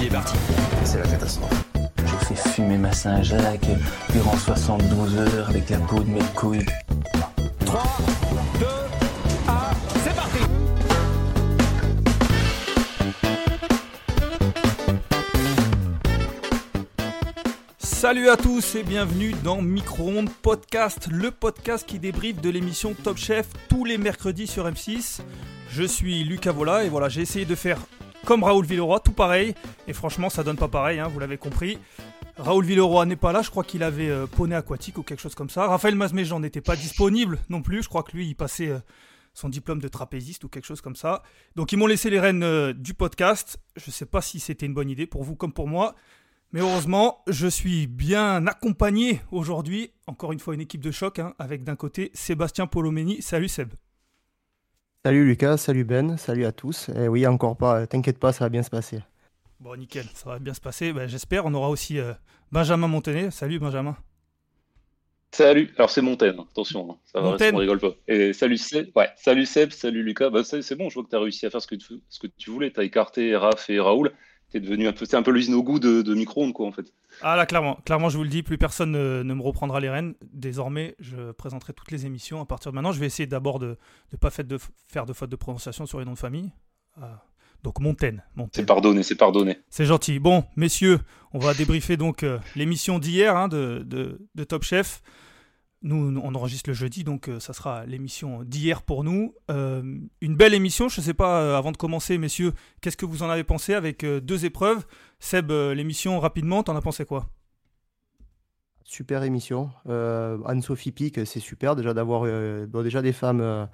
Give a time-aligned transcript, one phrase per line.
[0.00, 0.36] Il est parti.
[0.84, 1.64] C'est la catastrophe.
[1.98, 3.66] J'ai fait fumer ma Saint-Jacques
[4.12, 6.64] durant 72 heures avec la peau de mes couilles.
[7.66, 7.82] 3,
[8.60, 8.66] 2,
[9.48, 9.52] 1,
[10.04, 10.38] c'est parti
[17.80, 23.16] Salut à tous et bienvenue dans Micro-ondes Podcast, le podcast qui débriefe de l'émission Top
[23.16, 25.20] Chef tous les mercredis sur M6.
[25.70, 27.78] Je suis Lucas Vola et voilà, j'ai essayé de faire
[28.28, 29.54] comme Raoul Villeroy, tout pareil.
[29.86, 31.78] Et franchement, ça donne pas pareil, hein, vous l'avez compris.
[32.36, 35.34] Raoul Villeroy n'est pas là, je crois qu'il avait euh, poney aquatique ou quelque chose
[35.34, 35.66] comme ça.
[35.66, 38.80] Raphaël Mazméjean n'était pas disponible non plus, je crois que lui, il passait euh,
[39.32, 41.22] son diplôme de trapéziste ou quelque chose comme ça.
[41.56, 43.56] Donc ils m'ont laissé les rênes euh, du podcast.
[43.76, 45.94] Je sais pas si c'était une bonne idée pour vous comme pour moi.
[46.52, 49.90] Mais heureusement, je suis bien accompagné aujourd'hui.
[50.06, 53.22] Encore une fois, une équipe de choc, hein, avec d'un côté Sébastien Polomeni.
[53.22, 53.72] Salut Seb.
[55.04, 56.88] Salut Lucas, salut Ben, salut à tous.
[56.90, 58.98] Et oui, encore pas, t'inquiète pas, ça va bien se passer.
[59.60, 60.92] Bon, nickel, ça va bien se passer.
[60.92, 61.46] Ben, J'espère.
[61.46, 62.12] On aura aussi euh,
[62.52, 63.30] Benjamin Montenet.
[63.30, 63.96] Salut Benjamin.
[65.30, 67.54] Salut, alors c'est Montaigne, attention, hein, ça va, Montaigne.
[67.54, 67.92] on rigole pas.
[68.08, 71.16] Et salut Seb, ouais, salut Seb, salut Lucas, bah, c'est bon, je vois que tu
[71.16, 73.68] as réussi à faire ce que tu, ce que tu voulais, tu as écarté Raph
[73.68, 74.10] et Raoul,
[74.50, 76.72] t'es devenu un peu, c'est un peu l'usine au goût de, de micro-ondes quoi en
[76.72, 76.94] fait.
[77.22, 79.90] Ah là, clairement, clairement, je vous le dis, plus personne ne, ne me reprendra les
[79.90, 80.14] rênes.
[80.32, 82.92] Désormais, je présenterai toutes les émissions à partir de maintenant.
[82.92, 83.76] Je vais essayer d'abord de
[84.12, 84.58] ne pas faire de,
[84.88, 86.50] faire de faute de prononciation sur les noms de famille.
[87.00, 87.22] Ah.
[87.64, 88.22] Donc Montaigne.
[88.36, 88.62] Montaigne.
[88.62, 89.58] C'est pardonné, c'est pardonné.
[89.68, 90.20] C'est gentil.
[90.20, 91.00] Bon, messieurs,
[91.32, 95.02] on va débriefer donc euh, l'émission d'hier hein, de, de- de Top Chef.
[95.82, 99.34] Nous, on enregistre le jeudi, donc euh, ça sera l'émission d'hier pour nous.
[99.48, 99.82] Euh,
[100.20, 103.22] une belle émission, je ne sais pas, euh, avant de commencer, messieurs, qu'est-ce que vous
[103.22, 104.84] en avez pensé avec deux épreuves?
[105.20, 107.28] Seb, l'émission rapidement, t'en as pensé quoi?
[108.82, 109.70] Super émission.
[109.86, 112.24] Anne-Sophie Pic, c'est super déjà d'avoir
[112.82, 113.68] déjà des femmes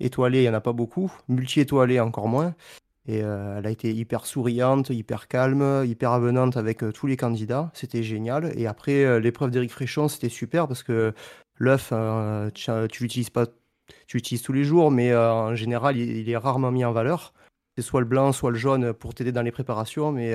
[0.00, 1.12] étoilées, il n'y en a pas beaucoup.
[1.28, 2.54] Multi-étoilées, encore moins.
[3.06, 7.16] Et euh, elle a été hyper souriante, hyper calme, hyper avenante avec euh, tous les
[7.16, 7.70] candidats.
[7.74, 8.52] C'était génial.
[8.56, 11.12] Et après, euh, l'épreuve d'Éric Fréchon, c'était super parce que
[11.56, 11.92] l'œuf,
[12.54, 13.46] tu, l'utilises pas,
[14.06, 17.32] tu l'utilises tous les jours, mais en général, il, est rarement mis en valeur.
[17.76, 20.34] C'est soit le blanc, soit le jaune pour t'aider dans les préparations, mais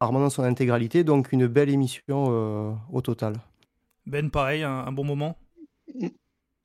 [0.00, 1.02] rarement dans son intégralité.
[1.02, 3.34] Donc, une belle émission au total.
[4.06, 5.36] Ben, pareil, un bon moment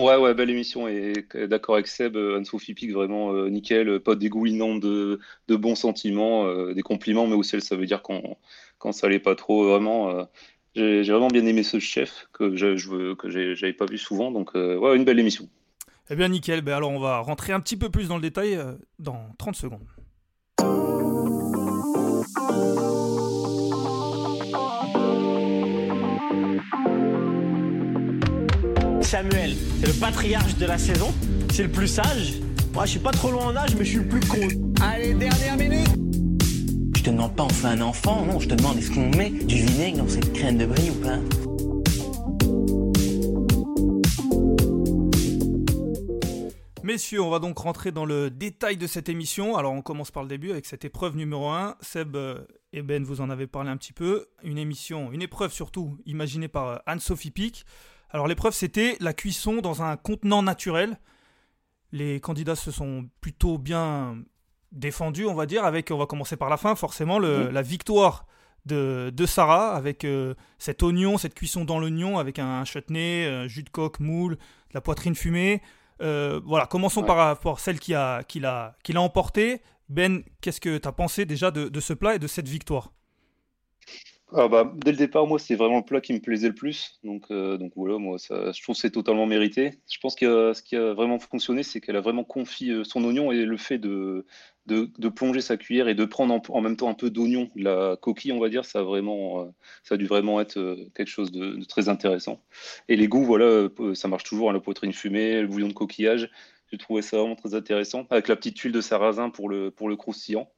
[0.01, 1.13] Ouais, ouais, belle émission et
[1.47, 5.75] d'accord avec Seb, euh, Anne-Sophie Pic, vraiment euh, nickel, euh, pas dégoulinant de, de bons
[5.75, 8.39] sentiments, des compliments, mais aussi ça veut dire quand,
[8.79, 10.27] quand ça allait pas trop, vraiment.
[10.73, 14.55] j'ai vraiment bien aimé ce chef que je, je que j'avais pas vu souvent, donc
[14.55, 15.47] ouais, une belle émission.
[16.09, 16.61] Eh bien, nickel.
[16.61, 18.57] Ben, alors, on va rentrer un petit peu plus dans le détail
[18.97, 19.85] dans 30 secondes.
[29.11, 31.13] Samuel, c'est le patriarche de la saison.
[31.51, 32.35] C'est le plus sage.
[32.73, 34.47] Moi, je suis pas trop loin en âge, mais je suis le plus con.
[34.81, 35.89] Allez, dernière minute.
[36.95, 39.31] Je te demande pas on fait un enfant, non, je te demande est-ce qu'on met
[39.31, 41.17] du vinaigre dans cette crème de brie ou pas?
[46.81, 49.57] Messieurs, on va donc rentrer dans le détail de cette émission.
[49.57, 51.75] Alors, on commence par le début avec cette épreuve numéro 1.
[51.81, 52.39] Seb euh,
[52.71, 54.27] et Ben, vous en avez parlé un petit peu.
[54.41, 57.65] Une émission, une épreuve surtout, imaginée par euh, Anne-Sophie Pic.
[58.11, 60.99] Alors, l'épreuve, c'était la cuisson dans un contenant naturel.
[61.91, 64.17] Les candidats se sont plutôt bien
[64.71, 68.25] défendus, on va dire, avec, on va commencer par la fin, forcément, le- la victoire
[68.65, 73.47] de, de Sarah, avec euh, cet oignon, cette cuisson dans l'oignon, avec un chutney, euh,
[73.47, 74.39] jus de coque, moule, de
[74.73, 75.61] la poitrine fumée.
[76.01, 77.07] Euh, voilà, commençons Ouais.
[77.07, 77.93] par celle qui
[78.27, 79.61] qui l'a, qui l'a emporté.
[79.89, 82.91] Ben, qu'est-ce que tu as pensé déjà de, de ce plat et de cette victoire?
[84.33, 86.99] Ah bah, dès le départ, moi, c'est vraiment le plat qui me plaisait le plus.
[87.03, 89.79] Donc, euh, voilà, moi, je trouve que c'est totalement mérité.
[89.91, 93.03] Je pense que ce qui a vraiment fonctionné, c'est qu'elle a vraiment confié euh, son
[93.03, 94.25] oignon et le fait de,
[95.15, 98.39] plonger sa cuillère et de prendre en, même temps un peu d'oignon, la coquille, on
[98.39, 99.45] va dire, ça a vraiment, euh,
[99.83, 102.41] ça a dû vraiment être euh, quelque chose de, très intéressant.
[102.87, 105.73] Et les goûts, voilà, euh, ça marche toujours, hein, la poitrine fumée, le bouillon de
[105.73, 106.29] coquillage.
[106.71, 109.89] J'ai trouvé ça vraiment très intéressant, avec la petite tuile de sarrasin pour le, pour
[109.89, 110.49] le croustillant.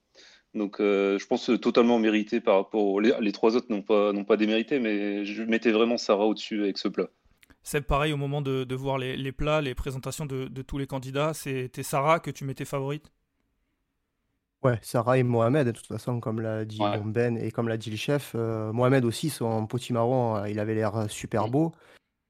[0.53, 3.00] Donc, euh, je pense euh, totalement mérité par rapport aux...
[3.00, 6.61] Les, les trois autres n'ont pas, n'ont pas démérité, mais je mettais vraiment Sarah au-dessus
[6.61, 7.07] avec ce plat.
[7.63, 10.77] C'est pareil au moment de, de voir les, les plats, les présentations de, de tous
[10.77, 11.33] les candidats.
[11.33, 13.11] C'était Sarah que tu mettais favorite?
[14.63, 17.00] Ouais, Sarah et Mohamed, de toute façon, comme l'a dit Ouais.
[17.03, 20.75] Ben et comme l'a dit le chef, euh, Mohamed aussi, son potimarron, euh, il avait
[20.75, 21.73] l'air super beau.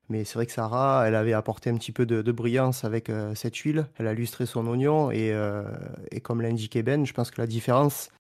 [0.10, 3.34] Mais c'est vrai que Sarah, elle avait apporté un petit peu de, brillance avec euh,
[3.36, 3.88] cette huile.
[3.98, 5.64] Elle a lustré son oignon et, euh,
[6.12, 8.12] et comme l'a indiqué Ben, je pense que la différence,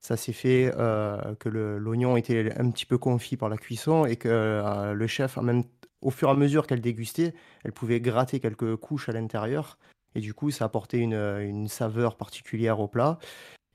[0.00, 4.16] ça s'est fait euh, que l'oignon était un petit peu confit par la cuisson et
[4.16, 5.64] que le chef, même,
[6.02, 9.78] au fur et à mesure qu'elle dégustait, elle pouvait gratter quelques couches à l'intérieur.
[10.14, 13.18] Et du coup, ça apportait une, une saveur particulière au plat.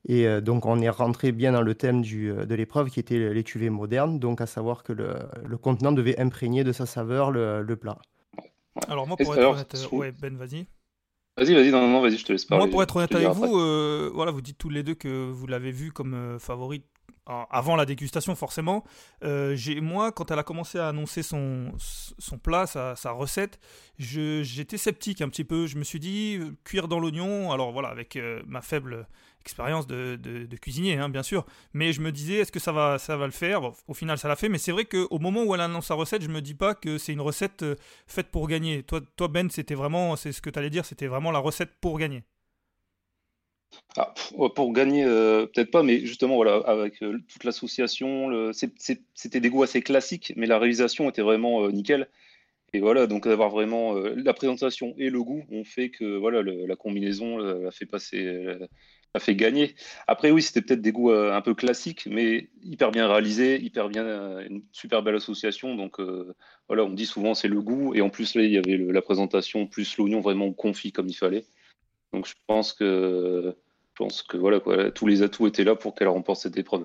[0.06, 3.00] Et euh, donc, on est rentré bien dans le thème du, euh, de l'épreuve qui
[3.00, 5.14] était l'étuvée moderne, donc à savoir que le,
[5.44, 7.98] le contenant devait imprégner de sa saveur le, le plat.
[8.86, 10.66] Alors moi, pour être alors, honnête, euh, ouais, Ben, vas-y.
[11.36, 12.64] Vas-y, vas-y, non, non, vas-y, je te laisse parler.
[12.64, 15.30] Moi, pour être honnête te avec vous, euh, voilà, vous dites tous les deux que
[15.30, 16.84] vous l'avez vu comme euh, favori
[17.50, 18.84] avant la dégustation, forcément.
[19.22, 23.60] Euh, j'ai, moi, quand elle a commencé à annoncer son, son plat, sa, sa recette,
[23.98, 25.66] j'étais sceptique un petit peu.
[25.66, 29.06] Je me suis dit, cuire dans l'oignon, alors voilà, avec euh, ma faible
[29.48, 30.16] expérience de,
[30.60, 31.46] cuisinier, hein, bien sûr.
[31.72, 33.72] Mais je me disais, est-ce que ça va, ça va le faire?
[33.88, 34.48] Au final, ça l'a fait.
[34.48, 36.98] Mais c'est vrai qu'au moment où elle annonce sa recette, je me dis pas que
[36.98, 38.82] c'est une recette euh, faite pour gagner.
[38.84, 41.70] Toi, toi Ben, c'était vraiment, c'est ce que tu allais dire, c'était vraiment la recette
[41.80, 42.24] pour gagner.
[43.96, 44.14] Ah,
[44.54, 49.50] pour gagner, euh, peut-être pas, mais justement, voilà, avec euh, toute l'association, le- c'était des
[49.50, 52.08] goûts assez classiques, mais la réalisation était vraiment nickel.
[52.74, 56.76] Et voilà, donc d'avoir vraiment la présentation et le goût ont fait que voilà, la
[56.76, 58.26] combinaison l'a fait passer,
[59.14, 59.74] l'a fait gagner.
[60.06, 63.88] Après, oui, c'était peut-être des goûts euh, un peu classiques, mais hyper bien réalisés, hyper
[63.88, 65.74] bien, euh, une super belle association.
[65.76, 66.34] Donc euh,
[66.68, 68.92] voilà, on dit souvent c'est le goût, et en plus là, il y avait le-
[68.92, 71.44] la présentation plus l'oignon vraiment confit comme il fallait.
[72.12, 73.54] Donc je pense que
[73.94, 76.84] je pense que voilà quoi, tous les atouts étaient là pour qu'elle remporte cette épreuve.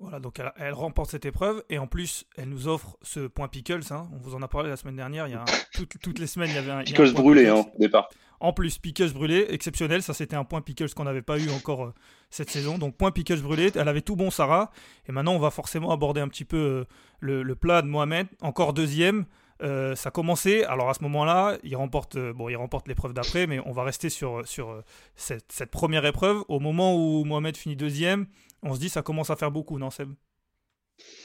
[0.00, 3.48] Voilà, donc elle, elle remporte cette épreuve et en plus elle nous offre ce point
[3.48, 3.80] pickles.
[3.90, 4.08] hein.
[4.12, 5.26] On vous en a parlé la semaine dernière.
[5.26, 7.46] Il y a un- toutes, toutes les semaines il y avait un, Pickles pickles.
[7.48, 8.08] hein, au départ.
[8.40, 10.02] En plus pickles brûlés, exceptionnel.
[10.02, 11.94] Ça c'était un point pickles qu'on n'avait pas eu encore euh,
[12.30, 12.78] cette saison.
[12.78, 13.72] Donc point pickles brûlés.
[13.74, 14.70] Elle avait tout bon Sarah.
[15.08, 16.84] Et maintenant on va forcément aborder un petit peu euh,
[17.20, 18.28] le, le plat de Mohamed.
[18.40, 19.26] Encore deuxième.
[19.62, 20.64] Euh, ça commençait.
[20.64, 23.82] Alors à ce moment-là, il remporte, euh, bon, il remporte l'épreuve d'après, mais on va
[23.82, 24.84] rester sur, sur euh,
[25.16, 26.44] cette, cette première épreuve.
[26.48, 28.26] Au moment où Mohamed finit deuxième,
[28.62, 30.12] on se dit ça commence à faire beaucoup, non Seb?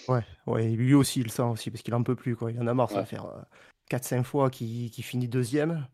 [0.07, 2.51] Ouais, ouais, et lui aussi, il le sent aussi, parce qu'il en peut plus, quoi.
[2.51, 3.25] Il en a marre, ça va faire
[3.89, 5.88] 4-5 fois qu'il qu'il finit deuxième.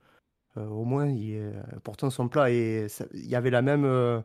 [0.58, 1.54] Euh, au moins, il est-
[1.84, 4.20] pourtant, son plat, et il y avait la même, euh,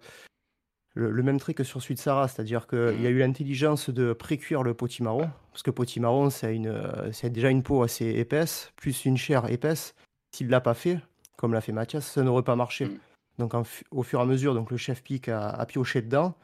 [0.94, 4.12] le, le même trait que sur celui de Sarah, c'est-à-dire qu'il a eu l'intelligence de
[4.12, 8.72] pré-cuire le potimarron, parce que potimarron, c'est une, euh, c'est déjà une peau assez épaisse,
[8.76, 9.94] plus une chair épaisse.
[10.34, 10.98] S'il ne l'a pas fait,
[11.36, 12.86] comme l'a fait Mathias, ça n'aurait pas marché.
[12.86, 12.98] Mm.
[13.38, 16.34] Donc, en au fur et à mesure, donc, le chef pique a, a pioché dedans.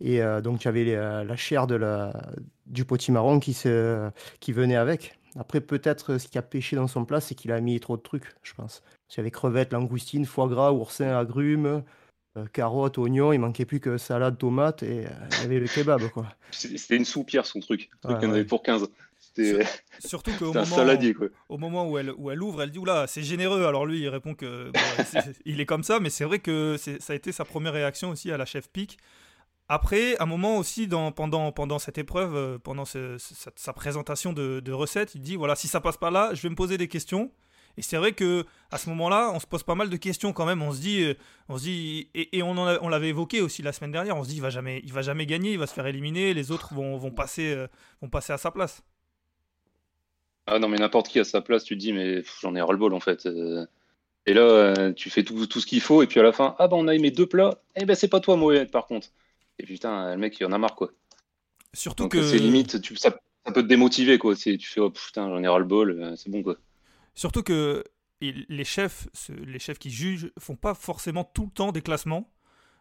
[0.00, 2.12] Et euh, donc, tu avais les, euh, la chair de la,
[2.66, 4.10] du potimarron qui, se,
[4.40, 5.18] qui venait avec.
[5.36, 8.02] Après, peut-être ce qui a pêché dans son plat, c'est qu'il a mis trop de
[8.02, 8.82] trucs, je pense.
[9.14, 11.82] Il y avait crevettes, langoustines, foie gras, oursin, agrumes,
[12.36, 13.32] euh, carottes, oignons.
[13.32, 16.26] Il manquait plus que salade, tomate et euh, il y avait le kebab, quoi.
[16.50, 17.90] C'était une soupière son truc.
[18.02, 18.44] Truc Ouais, y en avait ouais.
[18.44, 18.88] pour 15.
[19.18, 19.64] C'était
[20.00, 21.28] Surtout qu'au moment, saladier quoi.
[21.48, 23.64] au moment où elle, où elle ouvre, elle dit Oula, c'est généreux.
[23.64, 24.70] Alors lui, il répond que
[25.06, 27.72] c'est- il est comme ça, mais c'est vrai que c'est- ça a été sa première
[27.72, 28.98] réaction aussi à la chef pique.
[29.68, 33.72] Après, un moment aussi, dans, pendant, pendant cette épreuve, euh, pendant ce- ce- sa, sa
[33.72, 36.54] présentation de, de recettes, il dit Voilà, si ça passe pas là, je vais me
[36.56, 37.30] poser des questions.
[37.76, 40.46] Et c'est vrai que à ce moment-là, on se pose pas mal de questions quand
[40.46, 40.62] même.
[40.62, 41.14] On se dit, euh,
[41.48, 44.16] on se dit, et, et on, en a- on l'avait évoqué aussi la semaine dernière.
[44.16, 46.34] On se dit, il va jamais, il va jamais gagner, il va se faire éliminer.
[46.34, 47.66] Les autres vont, vont passer, euh,
[48.02, 48.82] vont passer à sa place.
[50.46, 52.92] Ah non mais n'importe qui à sa place, tu te dis mais j'en ai ras-le-bol
[52.94, 53.26] en fait.
[53.26, 53.66] Euh,
[54.26, 56.68] Et là, tu fais tout, tout ce qu'il faut et puis à la fin, ah
[56.68, 57.62] bah on a aimé deux plats.
[57.76, 59.08] Eh ben c'est pas toi Mohamed par contre.
[59.58, 60.92] Et putain, le mec il en a marre quoi.
[61.74, 63.10] Surtout Donc que c'est limite, tu, ça,
[63.46, 64.34] ça peut te démotiver quoi.
[64.36, 66.56] Tu fais oh putain j'en ai ras-le-bol, euh, c'est bon quoi.
[67.14, 67.84] Surtout que
[68.20, 72.30] les chefs, les chefs qui jugent, font pas forcément tout le temps des classements.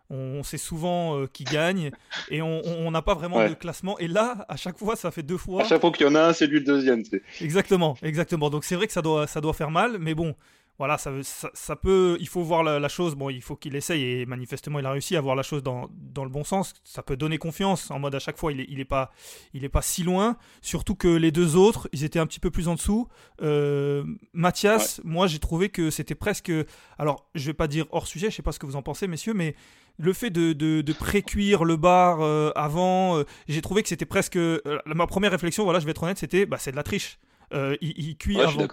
[0.10, 1.90] On sait souvent euh, qui gagne
[2.30, 3.50] et on n'a pas vraiment Ouais.
[3.50, 3.98] de classement.
[4.00, 5.64] Et là, à chaque fois, ça fait deux fois.
[5.64, 7.04] À chaque fois qu'il y en a un, c'est lui le deuxième.
[7.42, 8.50] Exactement, exactement.
[8.50, 10.36] Donc c'est vrai que ça doit, ça doit faire mal, mais bon,
[10.84, 14.04] voilà, ça, ça, ça, peut, il faut voir la, chose, bon, il faut qu'il essaye,
[14.04, 16.74] et manifestement, il a réussi à voir la chose dans, dans, le bon sens.
[16.84, 19.14] Ça peut donner confiance, en mode à chaque fois, il n'est il est pas,
[19.54, 20.36] il est pas si loin.
[20.62, 23.08] Surtout que les deux autres, ils étaient un petit peu plus en dessous.
[23.42, 26.52] Euh, Mathias, moi, j'ai trouvé que c'était presque.
[26.98, 29.08] Alors, je vais pas dire hors sujet, je sais pas ce que vous en pensez,
[29.08, 29.56] messieurs, mais
[29.98, 34.04] le fait de, de, de pré-cuire le bar euh, avant, euh, j'ai trouvé que c'était
[34.04, 34.38] presque.
[34.86, 37.20] ma première réflexion, voilà, je vais être honnête, c'était bah, c'est de la triche.
[37.54, 38.68] il, il cuit ouais, avant.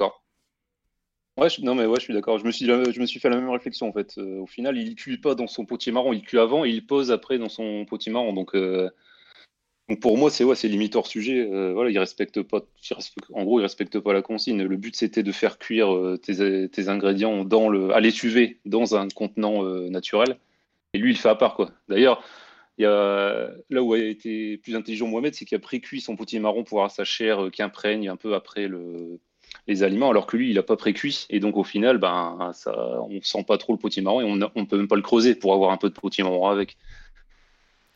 [1.48, 1.60] Je.
[1.60, 2.38] Ouais, non mais ouais, je suis d'accord.
[2.38, 4.18] Je me suis, je me suis fait la même réflexion en fait.
[4.18, 6.86] Euh, au final, il cuit pas dans son potier marron, il cuit avant et il
[6.86, 8.32] pose après dans son potier marron.
[8.32, 8.90] Donc, euh,
[9.88, 11.48] donc pour moi, c'est ouais, c'est limite hors sujet.
[11.50, 12.60] Euh, voilà, il respecte pas.
[13.32, 14.62] en gros, il respecte pas la consigne.
[14.62, 19.08] Le but c'était de faire cuire tes, tes, ingrédients dans le, à l'étuvée dans un
[19.08, 20.38] contenant naturel.
[20.94, 21.70] Et lui, il fait à part quoi.
[21.88, 22.22] D'ailleurs.
[22.78, 26.16] Il y a, là où a été plus intelligent Mohamed, c'est qu'il a pré-cuit son
[26.16, 29.20] potier marron pour avoir sa chair qui imprègne un peu après le,
[29.66, 31.26] les aliments, alors que lui, il n'a pas pré-cuit.
[31.30, 34.64] Et donc, au final, ben, ça, on sent pas trop le potimarron et on ne
[34.64, 36.76] peut même pas le creuser pour avoir un peu de potimarron avec.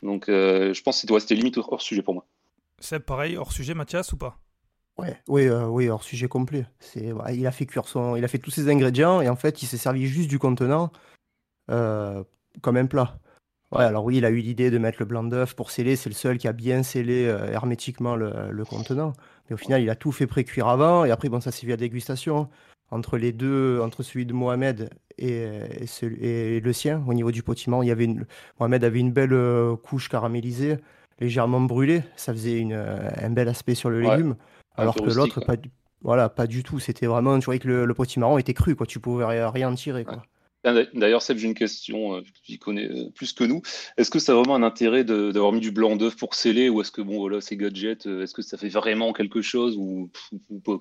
[0.02, 2.26] Donc, euh, je pense que c'était limite hors sujet pour moi.
[2.78, 4.38] C'est pareil, hors sujet, Mathias, ou pas?
[4.99, 6.66] Ouais, oui, euh, oui, hors sujet complet.
[6.78, 9.62] C'est, il a fait cuire son, il a fait tous ses ingrédients et en fait,
[9.62, 10.92] il s'est servi juste du contenant
[11.70, 12.23] euh,
[12.61, 13.18] comme un plat.
[13.75, 15.97] Ouais, alors oui, il a eu l'idée de mettre le blanc d'œuf pour sceller.
[15.97, 19.12] C'est le seul qui a bien scellé hermétiquement le, contenant.
[19.49, 21.04] Mais au final, il a tout fait pré-cuire avant.
[21.04, 22.49] Et après, bon, ça c'est via dégustation.
[22.90, 25.49] Entre les deux, entre celui de Mohamed et,
[26.21, 28.26] et, le sien, au niveau du potiment, il y avait une,
[28.61, 30.76] Mohamed avait une belle euh, couche caramélisée,
[31.21, 32.02] légèrement brûlée.
[32.16, 34.37] Ça faisait une, un bel aspect sur le légume.
[34.76, 35.71] Alors que l'autre, pas, du,
[36.02, 36.78] voilà, pas du tout.
[36.78, 38.87] C'était vraiment, tu voyais que le, le potimarron était cru, quoi.
[38.87, 40.23] Tu pouvais rien en tirer, quoi.
[40.64, 43.61] D'ailleurs, Seb, j'ai une question, euh, tu connais euh, plus que nous.
[43.99, 46.80] Est-ce que ça a vraiment un intérêt d'avoir mis du blanc d'œuf pour sceller ou
[46.80, 50.11] est-ce que, bon, voilà, c'est gadget, euh, est-ce que ça fait vraiment quelque chose ou,
[50.64, 50.78] pas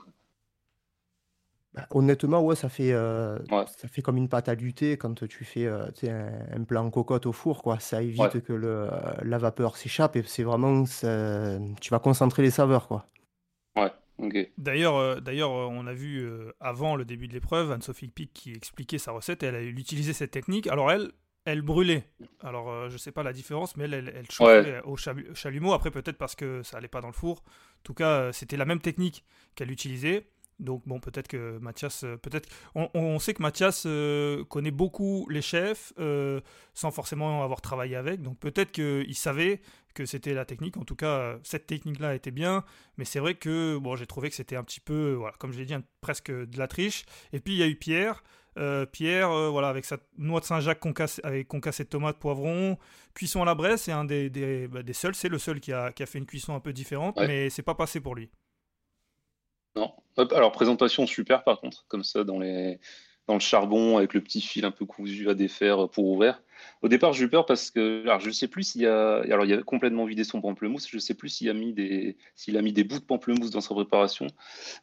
[1.73, 5.65] bah, honnêtement, ouais, ça fait, ça fait comme une pâte à lutter quand tu fais
[5.65, 5.89] un,
[6.51, 7.79] un, plat en cocotte au four, quoi.
[7.79, 8.91] Ça évite que le,
[9.23, 13.07] la vapeur s'échappe et c'est vraiment, tu vas concentrer les saveurs, quoi.
[13.75, 13.91] Ouais.
[14.57, 18.31] D'ailleurs, euh, d'ailleurs, euh, on a vu euh, avant le début de l'épreuve Anne-Sophie Pic
[18.33, 20.67] qui expliquait sa recette et elle a utilisé cette technique.
[20.67, 21.11] Alors elle,
[21.45, 22.07] elle brûlait.
[22.41, 25.73] Alors je sais pas la différence, mais elle, elle, chauffait au chalumeau.
[25.73, 27.39] Après peut-être parce que ça allait pas dans le four.
[27.39, 30.27] En tout cas, c'était la même technique qu'elle utilisait.
[30.59, 33.83] Donc bon, peut-être que Mathias, peut-être, on, sait que Mathias
[34.49, 35.93] connaît beaucoup les chefs
[36.73, 38.21] sans forcément avoir travaillé avec.
[38.21, 39.61] Donc peut-être qu'il savait
[39.93, 40.77] que c'était la technique.
[40.77, 42.63] En tout cas, cette technique-là était bien,
[42.97, 45.59] mais c'est vrai que bon, j'ai trouvé que c'était un petit peu, voilà, comme je
[45.59, 47.05] l'ai dit, presque de la triche.
[47.31, 48.23] Et puis il y a eu Pierre.
[48.57, 52.77] Euh, Pierre, euh, voilà, avec sa noix de Saint-Jacques concassée, avec concassée de tomates, poivrons,
[53.15, 55.73] cuisson à la braise, c'est un des, des, bah, des seuls, c'est le seul qui
[55.73, 58.29] a, qui a, fait une cuisson un peu différente, mais c'est pas passé pour lui.
[59.75, 59.91] Non.
[60.31, 62.79] alors présentation super par contre, comme ça dans les
[63.27, 66.41] dans le charbon avec le petit fil un peu cousu à défaire pour ouvrir.
[66.81, 69.45] Au départ, j'ai eu peur parce que alors je sais plus s'il y a alors
[69.45, 72.61] il a complètement vidé son pamplemousse, je sais plus s'il a mis des s'il a
[72.61, 74.27] mis des bouts de pamplemousse dans sa préparation.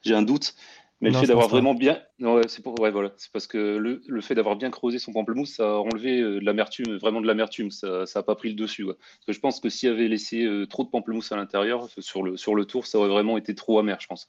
[0.02, 0.54] J'ai un doute.
[1.02, 4.02] Mais le fait d'avoir vraiment bien, non, c'est pour, ouais, voilà, c'est parce que le,
[4.06, 7.26] le fait d'avoir bien creusé son pamplemousse, ça a enlevé euh, de l'amertume, vraiment de
[7.26, 8.84] l'amertume, ça, ça a pas pris le dessus.
[8.84, 12.22] Parce que je pense que s'il avait laissé euh, trop de pamplemousse à l'intérieur, sur
[12.22, 14.28] le, sur le tour, ça aurait vraiment été trop amer, je pense.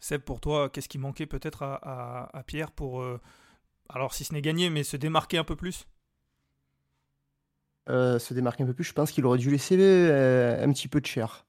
[0.00, 3.20] Seb, pour toi, qu'est-ce qui manquait peut-être à, Pierre pour, euh,
[3.88, 5.86] alors si ce n'est gagner, mais se démarquer un peu plus?
[7.88, 10.88] Euh, Se démarquer un peu plus, je pense qu'il aurait dû laisser euh, un petit
[10.88, 11.46] peu de chair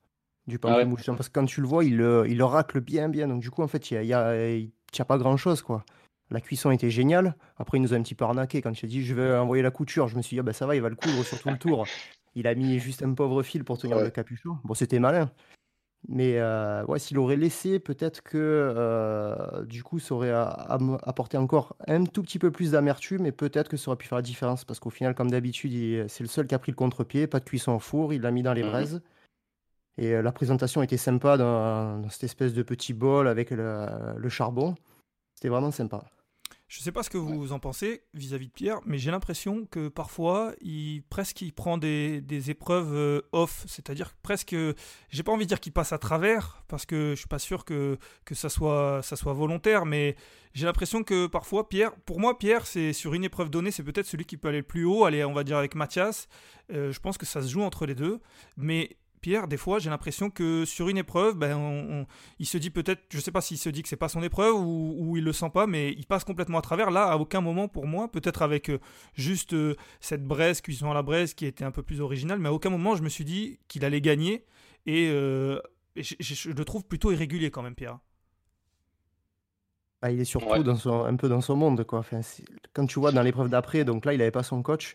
[0.47, 1.05] du ah pamplemousse.
[1.05, 3.27] Parce que quand tu le vois, il, le racle bien, bien.
[3.27, 5.83] Donc du coup, en fait, il n'y a, a, pas grand-chose, quoi.
[6.31, 7.35] La cuisson était géniale.
[7.57, 8.61] Après, il nous a un petit peu arnaqué.
[8.61, 10.53] Quand il a dit je vais envoyer la couture, je me suis dit, ah ben,
[10.53, 11.85] ça va, il va le coudre sur tout le tour.
[12.35, 14.57] Il a mis juste un pauvre fil pour tenir le capuchon.
[14.63, 15.31] Bon, c'était malin.
[16.07, 21.75] Mais euh, ouais, s'il aurait laissé, peut-être que euh, du coup, ça aurait apporté encore
[21.87, 24.63] un tout petit peu plus d'amertume et peut-être que ça aurait pu faire la différence.
[24.63, 27.45] Parce qu'au final, comme d'habitude, c'est le seul qui a pris le contre-pied, pas de
[27.45, 29.01] cuisson au four, il l'a mis dans les mmh braises.
[29.97, 34.75] Et euh, la présentation était sympa dans, cette espèce de petit bol avec le charbon.
[35.35, 36.05] C'était vraiment sympa.
[36.69, 39.65] Je ne sais pas ce que vous en pensez vis-à-vis de Pierre, mais j'ai l'impression
[39.65, 42.21] que parfois, il presque il prend des,
[42.51, 44.55] épreuves euh, off, c'est-à-dire presque,
[45.09, 47.65] j'ai pas envie de dire qu'il passe à travers, parce que je suis pas sûr
[47.65, 50.15] que, que ça, soit, ça soit volontaire, mais
[50.53, 54.05] j'ai l'impression que parfois, Pierre, pour moi, Pierre, c'est sur une épreuve donnée, c'est peut-être
[54.05, 56.27] celui qui peut aller le plus haut, aller, on va dire, avec Mathias.
[56.71, 58.19] Euh, je pense que ça se joue entre les deux,
[58.57, 62.05] mais Pierre, des fois, j'ai l'impression que sur une épreuve, ben,
[62.39, 64.23] il se dit peut-être, je ne sais pas s'il se dit que c'est pas son
[64.23, 66.91] épreuve ou, ou, il le sent pas, mais il passe complètement à travers.
[66.91, 68.79] Là, à aucun moment pour moi, peut-être avec euh,
[69.13, 72.49] juste euh, cette braise, cuisson à la braise, qui était un peu plus originale, mais
[72.49, 74.45] à aucun moment je me suis dit qu'il allait gagner.
[74.85, 75.59] Et, euh,
[75.95, 77.99] je, le trouve plutôt irrégulier quand même, Pierre.
[80.01, 81.83] Bah, il est surtout dans son, un peu dans son monde.
[81.83, 81.99] Quoi.
[81.99, 82.21] Enfin,
[82.73, 84.93] quand tu vois dans l'épreuve d'après, donc là, il n'avait pas son coach.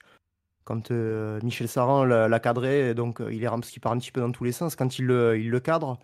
[0.65, 4.13] Quand euh, Michel Saran l'a cadré, donc euh, il est parce qu'il part un petit
[4.13, 4.77] peu dans tous les sens.
[4.77, 5.99] Quand il le, cadre,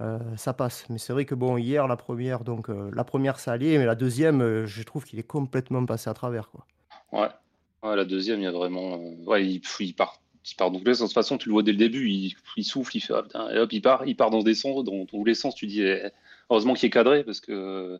[0.00, 0.86] euh, ça passe.
[0.90, 3.94] Mais c'est vrai que bon, hier, la première, donc la première, ça allait, mais la
[3.94, 6.50] deuxième, je trouve qu'il est complètement passé à travers.
[6.50, 6.66] Quoi.
[7.12, 7.96] Ouais.
[7.96, 8.98] la deuxième, il y a vraiment.
[9.26, 9.60] ouais, il,
[9.94, 11.04] part il part dans tous les sens.
[11.04, 13.58] De toute façon, tu le vois dès le début, il, souffle, il fait ah, et
[13.58, 15.54] hop, il part, il part dans des sens, dans tous les sens.
[15.54, 16.10] Tu dis eh,
[16.50, 17.98] heureusement qu'il est cadré parce que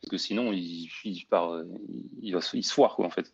[0.00, 0.88] parce que sinon il
[1.28, 1.60] part,
[2.22, 3.32] il, va, il se foire quoi en fait.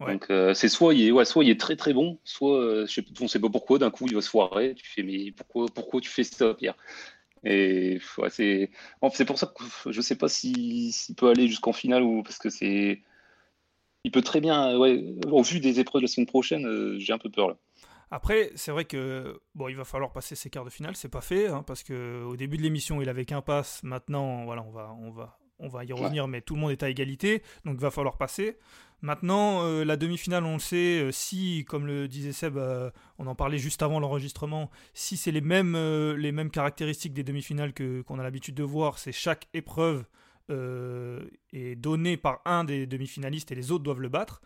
[0.00, 2.86] Donc euh, c'est soit il est ouais, soit il est très très bon, soit euh,
[2.86, 4.74] je sais, on sait pas pourquoi d'un coup il va se foirer.
[4.74, 6.76] Tu fais mais pourquoi pourquoi tu fais ça Pierre?
[7.44, 8.70] Et ouais, c'est
[9.12, 12.50] c'est pour ça que je sais pas s'il peut aller jusqu'en finale ou parce que
[12.50, 13.02] c'est
[14.04, 17.12] il peut très bien ouais au vu des épreuves de la semaine prochaine, euh, j'ai
[17.12, 17.56] un peu peur là.
[18.10, 21.20] Après, c'est vrai que bon, il va falloir passer ces quarts de finale, c'est pas
[21.20, 23.82] fait, hein, parce que au début de l'émission, il avait qu'un pass.
[23.82, 26.82] Maintenant, voilà, on va, on va, on va y revenir, mais tout le monde est
[26.82, 28.58] à égalité, donc il va falloir passer.
[29.02, 33.26] Maintenant, euh, la demi-finale, on le sait, euh, si, comme le disait Seb, euh, on
[33.26, 35.76] en parlait juste avant l'enregistrement, si c'est les mêmes,
[36.16, 40.04] les mêmes caractéristiques des demi-finales que, qu'on a l'habitude de voir, c'est chaque épreuve
[40.48, 44.40] est donnée par un des demi-finalistes et les autres doivent le battre,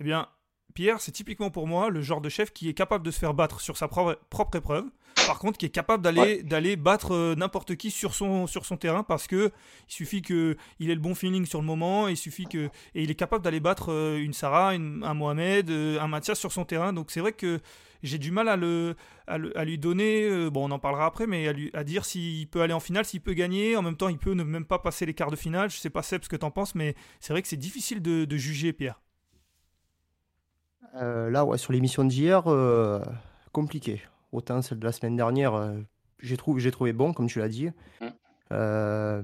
[0.00, 0.28] eh bien,
[0.74, 3.34] Pierre, c'est typiquement pour moi le genre de chef qui est capable de se faire
[3.34, 4.86] battre sur sa propre épreuve,
[5.26, 8.76] par contre qui est capable d'aller d'aller battre euh, n'importe qui sur son sur son
[8.76, 9.50] terrain parce que
[9.88, 13.02] il suffit que il ait le bon feeling sur le moment, il suffit que et
[13.02, 16.64] il est capable d'aller battre euh, une Sarah, un Mohamed, euh, un Mathias sur son
[16.64, 16.92] terrain.
[16.92, 17.60] Donc c'est vrai que
[18.02, 18.96] j'ai du mal à le,
[19.28, 22.60] à, lui donner, bon on en parlera après, mais à, lui, à dire s'il peut
[22.60, 25.06] aller en finale, s'il peut gagner, en même temps il peut ne même pas passer
[25.06, 27.42] les quarts de finale, je sais pas Seb ce que t'en penses, mais c'est vrai
[27.42, 29.00] que c'est difficile de, de juger Pierre.
[30.94, 33.00] Euh, là, ouais, sur l'émission d'hier, euh,
[33.52, 34.02] compliqué.
[34.32, 35.78] Autant celle de la semaine dernière, euh,
[36.20, 37.68] j'ai trouvé, trouvé bon, comme tu l'as dit.
[38.00, 39.22] Mmh.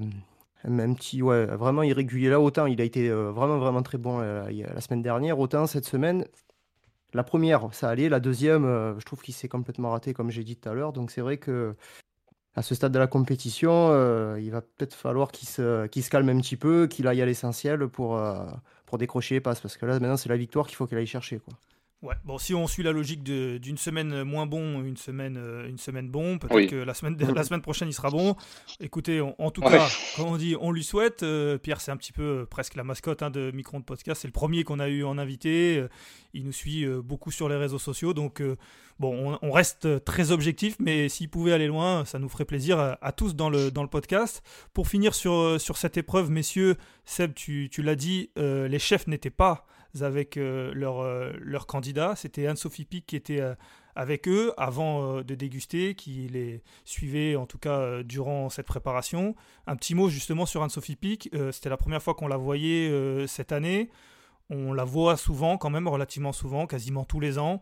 [0.65, 2.29] même petit, ouais, vraiment irrégulier.
[2.29, 5.39] Là, autant il a été vraiment, vraiment très bon la semaine dernière.
[5.39, 6.25] Autant cette semaine,
[7.15, 8.09] la première, ça allait.
[8.09, 8.65] La deuxième,
[8.99, 10.93] je trouve qu'il s'est complètement raté, comme j'ai dit tout à l'heure.
[10.93, 11.75] Donc c'est vrai que
[12.55, 13.91] à ce stade de la compétition,
[14.37, 17.87] il va peut-être falloir qu'il se, se calme un petit peu, qu'il aille à l'essentiel
[17.87, 18.21] pour,
[18.87, 19.61] pour décrocher les passes.
[19.61, 21.39] Parce que là, maintenant, c'est la victoire qu'il faut qu'elle aille chercher.
[21.39, 21.55] Quoi.
[22.01, 25.79] Ouais, bon, si on suit la logique d'une semaine moins bon, une semaine, euh, une
[25.79, 28.37] semaine bon, peut-être que la semaine, la semaine prochaine il sera bon.
[28.79, 31.25] Écoutez, en tout cas, comme on dit, on lui souhaite.
[31.25, 34.21] Euh, Pierre, c'est un petit peu euh, presque la mascotte hein, de Micron de Podcast.
[34.23, 35.85] C'est le premier qu'on a eu en invité.
[36.35, 38.15] il nous suit beaucoup sur les réseaux sociaux.
[38.15, 38.45] Donc,
[39.01, 43.13] bon, on, reste très objectif, mais s'il pouvait aller loin, ça nous ferait plaisir à,
[43.13, 44.45] tous dans le, dans le podcast.
[44.73, 49.31] Pour finir sur, sur cette épreuve, messieurs, Seb, tu, tu l'as dit, les chefs n'étaient
[49.31, 49.67] pas
[50.03, 52.15] avec euh, leur, euh, leur candidat.
[52.17, 53.55] C'était Anne-Sophie Pic qui était euh,
[53.95, 59.35] avec eux avant de déguster, qui les suivait en tout cas durant cette préparation.
[59.67, 61.31] Un petit mot justement sur Anne-Sophie Pic.
[61.51, 63.91] C'était la première fois qu'on la voyait cette année.
[64.51, 67.61] On la voit souvent, quand même, relativement souvent, quasiment tous les ans.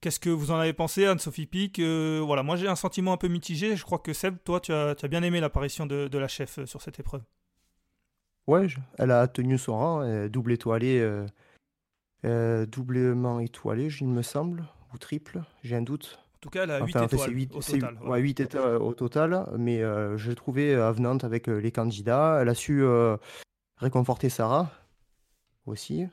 [0.00, 3.26] Qu'est-ce que vous en avez pensé, Anne-Sophie Pic Voilà, moi j'ai un sentiment un peu
[3.26, 3.74] mitigé.
[3.74, 6.82] Je crois que Seb, toi, tu as, bien aimé l'apparition de, de, la chef sur
[6.82, 7.22] cette épreuve.
[8.46, 8.66] Ouais,
[8.98, 11.26] elle a tenu son rang, double étoilée euh,
[12.24, 16.18] doublement étoilé, il me semble, ou triple, j'ai un doute.
[16.36, 17.98] En tout cas, elle a 8 étoiles au total.
[18.04, 22.38] Ouais, 8 étoiles au total, mais euh, je l'ai trouvée avenante avec euh, les candidats.
[22.40, 22.84] Elle a su
[23.78, 24.70] réconforter Sarah
[25.66, 26.06] aussi.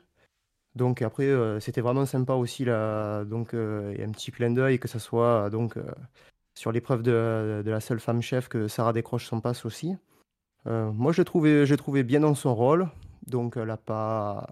[0.74, 3.24] Donc après, c'était vraiment sympa aussi là.
[3.24, 5.76] Donc il y a un petit clin d'œil que ce soit donc
[6.54, 9.96] sur l'épreuve de, de, la seule femme chef que Sarah décroche son passe aussi.
[10.64, 12.88] moi, je l'ai trouvé, trouvé bien dans son rôle.
[13.26, 14.46] Donc elle n'a pas,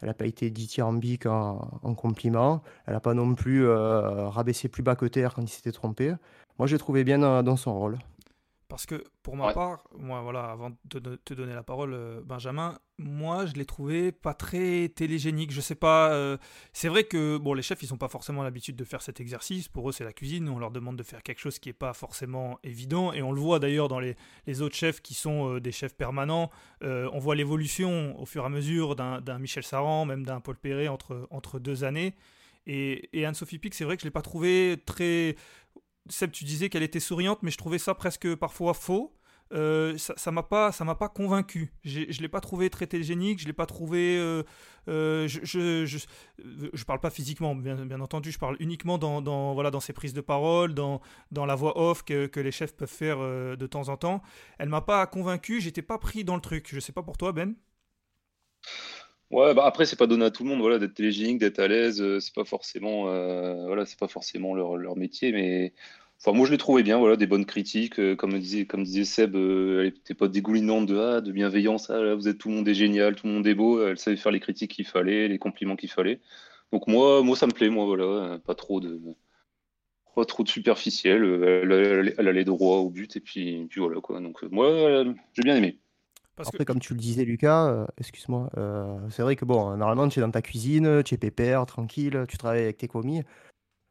[0.00, 2.62] elle n'a pas été dithyrambique en, en compliment.
[2.86, 6.14] Elle n'a pas non plus euh, rabaissé plus bas que terre quand il s'était trompé.
[6.58, 7.98] Moi, j'ai trouvé bien dans, son rôle.
[8.70, 12.78] Parce que pour ma part, moi voilà, avant de te donner la parole, euh, Benjamin,
[12.98, 15.50] moi je l'ai trouvé pas très télégénique.
[15.50, 16.12] Je sais pas.
[16.12, 16.38] Euh,
[16.72, 19.66] c'est vrai que bon, les chefs ils n'ont pas forcément l'habitude de faire cet exercice.
[19.66, 20.48] Pour eux c'est la cuisine.
[20.48, 23.12] On leur demande de faire quelque chose qui n'est pas forcément évident.
[23.12, 24.14] Et on le voit d'ailleurs dans les,
[24.46, 26.48] les, autres chefs qui sont euh, des chefs permanents.
[26.80, 30.86] on voit l'évolution au fur et à mesure d'un Michel Saran, même d'un Paul Perret
[30.86, 32.14] entre, entre deux années.
[32.66, 35.34] Et, et Anne-Sophie Pic, c'est vrai que je l'ai pas trouvé très
[36.08, 39.16] Seb, tu disais qu'elle était souriante, mais je trouvais ça presque parfois faux.
[39.52, 41.72] Euh, ça m'a pas ça m'a pas convaincu.
[41.82, 44.44] Je l'ai pas trouvé très télégénique je l'ai pas trouvé euh,
[44.86, 45.98] euh, je, je,
[46.72, 49.92] je, parle pas physiquement bien, bien entendu je parle uniquement dans, dans, voilà dans ses
[49.92, 51.00] prises de parole dans,
[51.32, 54.22] dans la voix off que, que les chefs peuvent faire de temps en temps.
[54.60, 56.68] Elle m'a pas convaincu j'étais pas pris dans le truc.
[56.72, 57.56] Je sais pas pour toi Ben
[59.30, 61.68] Ouais, bah après c'est pas donné à tout le monde, voilà, d'être télégénique, d'être à
[61.68, 63.04] l'aise, c'est pas forcément,
[63.66, 65.72] voilà, c'est pas forcément leur, métier, mais
[66.22, 67.98] Enfin, moi, je l'ai trouvé bien, voilà, des bonnes critiques.
[67.98, 71.88] euh, comme, disait, comme disait Seb, euh, elle n'était pas dégoulinante de, de bienveillance.
[71.88, 73.82] Ah, vous êtes, tout le monde est génial, tout le monde est beau.
[73.86, 76.20] Elle savait faire les critiques qu'il fallait, les compliments qu'il fallait.
[76.72, 78.04] Donc, moi, moi, ça me plaît, moi, voilà.
[78.04, 79.00] euh, Pas trop de,
[80.14, 81.24] pas trop de superficiel.
[81.24, 84.20] euh, Elle, allait droit au but, et puis, puis voilà, quoi.
[84.20, 85.78] Donc, euh, moi, euh, j'ai bien aimé.
[86.36, 89.76] Parce que Après, comme tu le disais, Lucas, euh, excuse-moi, euh, c'est vrai que bon,
[89.76, 93.22] normalement, tu es dans ta cuisine, tu es pépère, tranquille, tu travailles avec tes commis.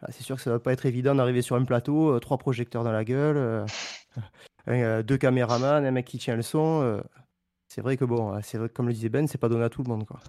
[0.01, 2.37] Ah, c'est sûr que ça va pas être évident d'arriver sur un plateau, euh, trois
[2.37, 3.65] projecteurs dans la gueule,
[4.67, 7.01] deux caméramans, un mec qui tient le son.
[7.67, 9.69] c'est vrai que bon, c'est vrai que comme le disait Ben, c'est pas donné à
[9.69, 10.19] tout le monde, quoi.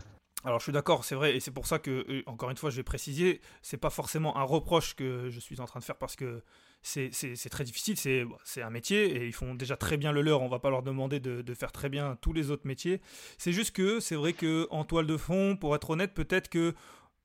[0.45, 2.71] Alors je suis d'accord, c'est vrai, et c'est pour ça que, euh, encore une fois,
[2.71, 5.99] je vais préciser, c'est pas forcément un reproche que je suis en train de faire
[5.99, 6.43] parce que
[6.83, 7.11] c'est
[7.51, 10.49] très difficile, c'est c'est un métier et ils font déjà très bien le leur, on
[10.49, 13.03] va pas leur demander de, de faire très bien tous les autres métiers.
[13.37, 16.75] C'est juste que c'est vrai que en toile de fond, pour être honnête, peut-être que,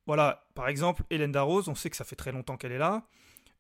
[0.08, 3.08] voilà, par exemple, Hélène Darroze, on sait que ça fait très longtemps qu'elle est là.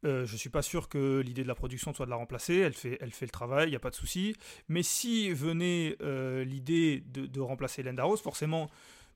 [0.03, 2.57] Euh, je suis pas sûr que l'idée de la production soit de la remplacer.
[2.57, 4.35] Elle fait, elle fait le travail, il n'y a pas de souci.
[4.67, 8.69] Mais si venait euh, l'idée de, de remplacer Hélène Darroze, forcément,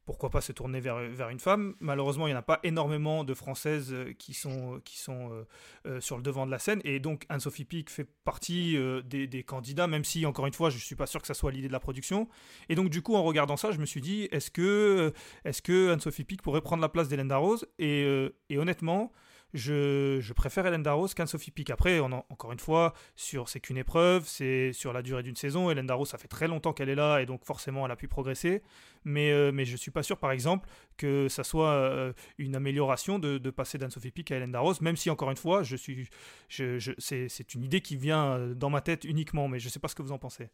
[0.10, 3.24] pourquoi pas se tourner vers, vers une femme Malheureusement, il n'y en a pas énormément
[3.24, 5.44] de Françaises euh, qui sont, qui sont euh,
[5.86, 6.82] euh, sur le devant de la scène.
[6.84, 10.78] Et donc, Anne-Sophie Pic fait partie euh, des, candidats, même si, encore une fois, je
[10.78, 12.28] ne suis pas sûr que ça soit l'idée de la production.
[12.70, 15.14] Et donc, du coup, en regardant ça, je me suis dit, est-ce que,
[15.46, 17.68] est que Anne-Sophie Pic pourrait prendre la place d'Hélène Darroze?
[17.80, 19.12] Euh, et honnêtement,
[19.54, 21.70] je, préfère Hélène Darroze qu'Anne-Sophie Pic.
[21.70, 25.70] Après, encore une fois, sur c'est qu'une épreuve, c'est sur la durée d'une saison.
[25.72, 28.08] Hélène Darroze, ça fait très longtemps qu'elle est là et donc forcément, elle a pu
[28.08, 28.62] progresser.
[29.06, 33.38] Mais, euh, je suis pas sûr, par exemple, que ça soit euh, une amélioration de,
[33.50, 37.96] passer d'Anne-Sophie Pic à Hélène Darroze, même si, encore une fois, c'est, une idée qui
[37.98, 40.50] vient euh, dans ma tête uniquement, mais je sais pas ce que vous en pensez.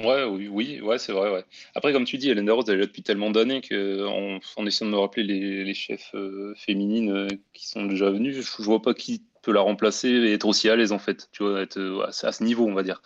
[0.00, 1.44] Ouais, oui, oui, ouais, c'est vrai.
[1.74, 4.04] Après, comme tu dis, Hélène Darroze, elle est là depuis tellement d'années que,
[4.56, 8.40] en, essayant de me rappeler les, chefs euh, féminines euh, qui sont déjà venues, je,
[8.42, 11.44] je vois pas qui peut la remplacer et être aussi à l'aise, en fait, tu
[11.44, 13.00] vois, être euh, à, ce- niveau, on va dire.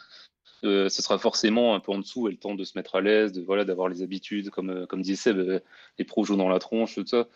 [0.62, 3.42] Ce sera forcément un peu en dessous, elle tente de se mettre à l'aise, de,
[3.42, 5.62] voilà, d'avoir les habitudes, comme, disait Seb,
[5.98, 7.28] les pros jouent dans la tronche, tout ça.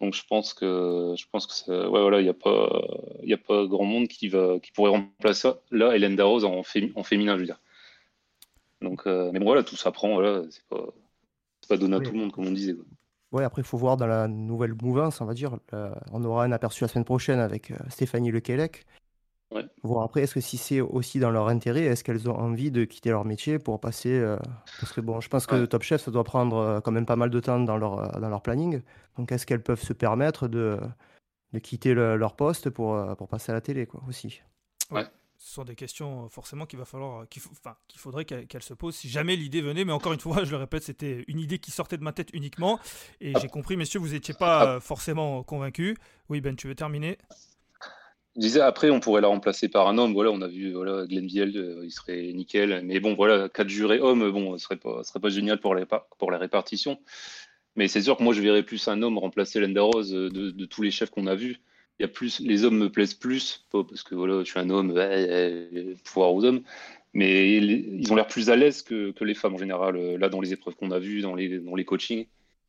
[0.00, 2.70] Donc, je pense que, je pense que ça, ouais, voilà, il n'y a pas,
[3.46, 5.50] pas grand monde qui va, qui pourrait remplacer.
[5.70, 6.60] Là, Hélène Darroze en,
[6.94, 7.60] en féminin, je veux dire.
[8.80, 10.84] Donc, euh, mais bon, voilà, tout s'apprend, voilà, c'est pas,
[11.68, 12.04] pas donné à Oui.
[12.04, 12.74] tout le monde, comme on disait.
[12.74, 12.84] quoi.
[13.32, 15.58] Ouais, après, il faut voir dans la nouvelle mouvance, on va dire.
[15.74, 18.86] euh, on aura un aperçu la semaine prochaine avec euh, Stéphanie Lequelec.
[19.50, 19.66] Ouais.
[19.82, 22.84] Voir après, est-ce que si c'est aussi dans leur intérêt, est-ce qu'elles ont envie de
[22.84, 24.12] quitter leur métier pour passer.
[24.12, 24.36] euh,
[24.80, 25.66] Parce que bon, je pense que Ouais.
[25.66, 28.42] Top Chef, ça doit prendre quand même pas mal de temps dans leur, dans leur
[28.42, 28.80] planning.
[29.18, 30.78] Donc, est-ce qu'elles peuvent se permettre de,
[31.52, 34.40] de quitter le- leur poste pour, pour passer à la télé, quoi, aussi?
[35.40, 37.40] Ce sont des questions euh, forcément qu'il va falloir, euh, qu'il
[38.00, 39.84] faudrait qu'elles qu'elles se posent si jamais l'idée venait.
[39.84, 42.30] Mais encore une fois, je le répète, c'était une idée qui sortait de ma tête
[42.32, 42.80] uniquement.
[43.20, 45.96] Et j'ai compris, messieurs, vous n'étiez pas euh, forcément convaincus.
[46.28, 47.18] Oui, Ben, tu veux terminer?
[48.34, 50.12] Je disais, après, on pourrait la remplacer par un homme.
[50.12, 52.82] Voilà, on a vu, voilà, Glenn il serait nickel.
[52.84, 56.06] Mais bon, voilà, quatre jurés hommes, bon, ce serait pas, serait pas génial pour, par-
[56.18, 57.00] pour la répartition.
[57.76, 60.64] Mais c'est sûr que moi, je verrais plus un homme remplacer Darroze euh, de, de
[60.66, 61.60] tous les chefs qu'on a vus.
[62.00, 64.92] Y a plus, les hommes me plaisent plus, parce que voilà, je suis un homme,
[64.92, 66.62] ouais, pouvoir aux hommes.
[67.14, 70.40] Mais ils ont l'air plus à l'aise que, les femmes en général, euh, là, dans
[70.40, 72.26] les épreuves qu'on a vues, dans les, dans les coachings.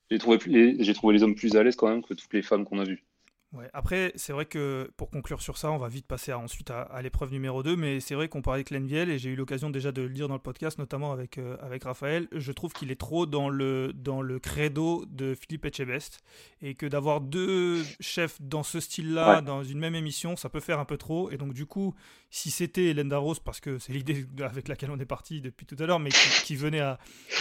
[0.09, 2.41] J'ai trouvé, les, j'ai trouvé les hommes plus à l'aise quand même que toutes les
[2.41, 3.03] femmes qu'on a vues.
[3.51, 3.67] Ouais.
[3.73, 6.81] Après, c'est vrai que pour conclure sur ça, on va vite passer à- ensuite à,
[6.83, 9.71] à l'épreuve numéro 2, mais c'est vrai qu'on parlait de Glenn et j'ai eu l'occasion
[9.71, 12.27] déjà de le dire dans le podcast, notamment avec, euh, avec Raphaël.
[12.31, 16.19] Je trouve qu'il est trop dans le, dans le credo de Philippe Etchebest
[16.61, 19.41] et que d'avoir deux chefs dans ce style-là, Ouais.
[19.41, 21.31] dans une même émission, ça peut faire un peu trop.
[21.31, 21.95] Et donc, du coup,
[22.29, 25.75] si c'était Hélène Darroze, parce que c'est l'idée avec laquelle on est parti depuis tout
[25.79, 26.99] à l'heure, mais qui, qui venait à,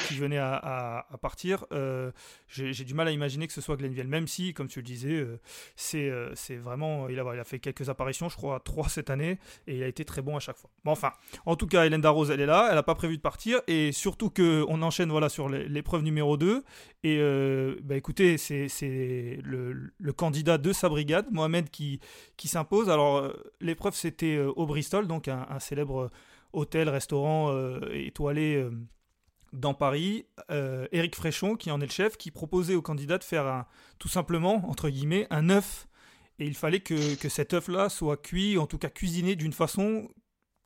[0.08, 2.10] qui venait à, à- à partir, euh,
[2.48, 5.12] j'ai du mal à imaginer que ce soit Glenn même si, comme tu le disais,
[5.12, 5.38] euh,
[5.76, 7.08] c'est euh, c'est vraiment.
[7.08, 9.86] Il a, il a fait quelques apparitions, je crois, trois cette année, et il a
[9.86, 10.70] été très bon à chaque fois.
[10.84, 11.12] Bon, enfin,
[11.46, 13.92] en tout cas, Hélène Darroze, elle est là, elle n'a pas prévu de partir, et
[13.92, 16.64] surtout qu'on enchaîne voilà, sur l'épreuve numéro 2.
[17.04, 22.00] Et euh, bah, écoutez, c'est le, le candidat de sa brigade, Mohamed, qui,
[22.36, 22.88] qui s'impose.
[22.90, 26.10] Alors, euh, l'épreuve, c'était euh, au Bristol, donc un, célèbre
[26.52, 28.56] hôtel, restaurant euh, étoilé.
[28.56, 28.70] euh,
[29.54, 33.24] dans Paris, euh, Éric Fréchon, qui en est le chef, qui proposait aux candidats de
[33.24, 33.66] faire un,
[33.98, 35.87] tout simplement, entre guillemets, un œuf.
[36.38, 40.08] Et il fallait que, que cet œuf-là soit cuit, en tout cas cuisiné d'une façon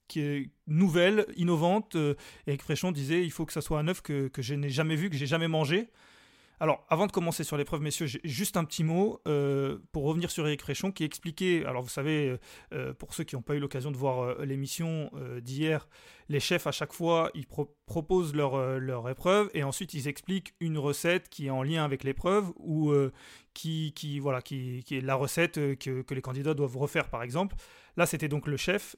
[0.08, 1.96] qui est nouvelle, innovante.
[1.96, 2.14] Euh,
[2.46, 4.96] Éric Fréchon disait il faut que ça soit un œuf que, que je n'ai jamais
[4.96, 5.88] vu, que j'ai jamais mangé.
[6.62, 10.30] Alors, avant de commencer sur l'épreuve, messieurs, j'ai juste un petit mot euh, pour revenir
[10.30, 11.64] sur Eric Fréchon qui expliquait.
[11.66, 12.38] Alors, vous savez,
[12.72, 15.88] euh, pour ceux qui n'ont pas eu l'occasion de voir euh, l'émission d'hier,
[16.28, 21.28] les chefs à chaque fois ils proposent leur, épreuve et ensuite ils expliquent une recette
[21.28, 22.94] qui est en lien avec l'épreuve ou
[23.54, 27.24] qui, qui, voilà, qui, qui, est la recette que, que, les candidats doivent refaire, par
[27.24, 27.56] exemple.
[27.96, 28.94] Là, c'était donc le chef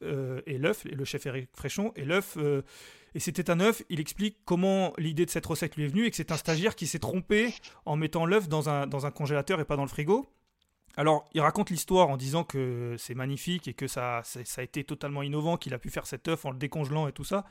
[0.46, 2.37] et l'œuf, le chef Eric Fréchon et l'œuf
[3.14, 3.83] et c'était un œuf.
[3.88, 6.74] Il explique comment l'idée de cette recette lui est venue et que c'est un stagiaire
[6.74, 7.55] qui s'est trompé
[7.87, 10.27] en mettant l'œuf dans un, dans un congélateur et pas dans le frigo.
[10.96, 14.85] Alors, il raconte l'histoire en disant que c'est magnifique et que ça, ça a été
[14.85, 17.44] totalement innovant, qu'il a pu faire cet œuf en le décongelant et tout ça.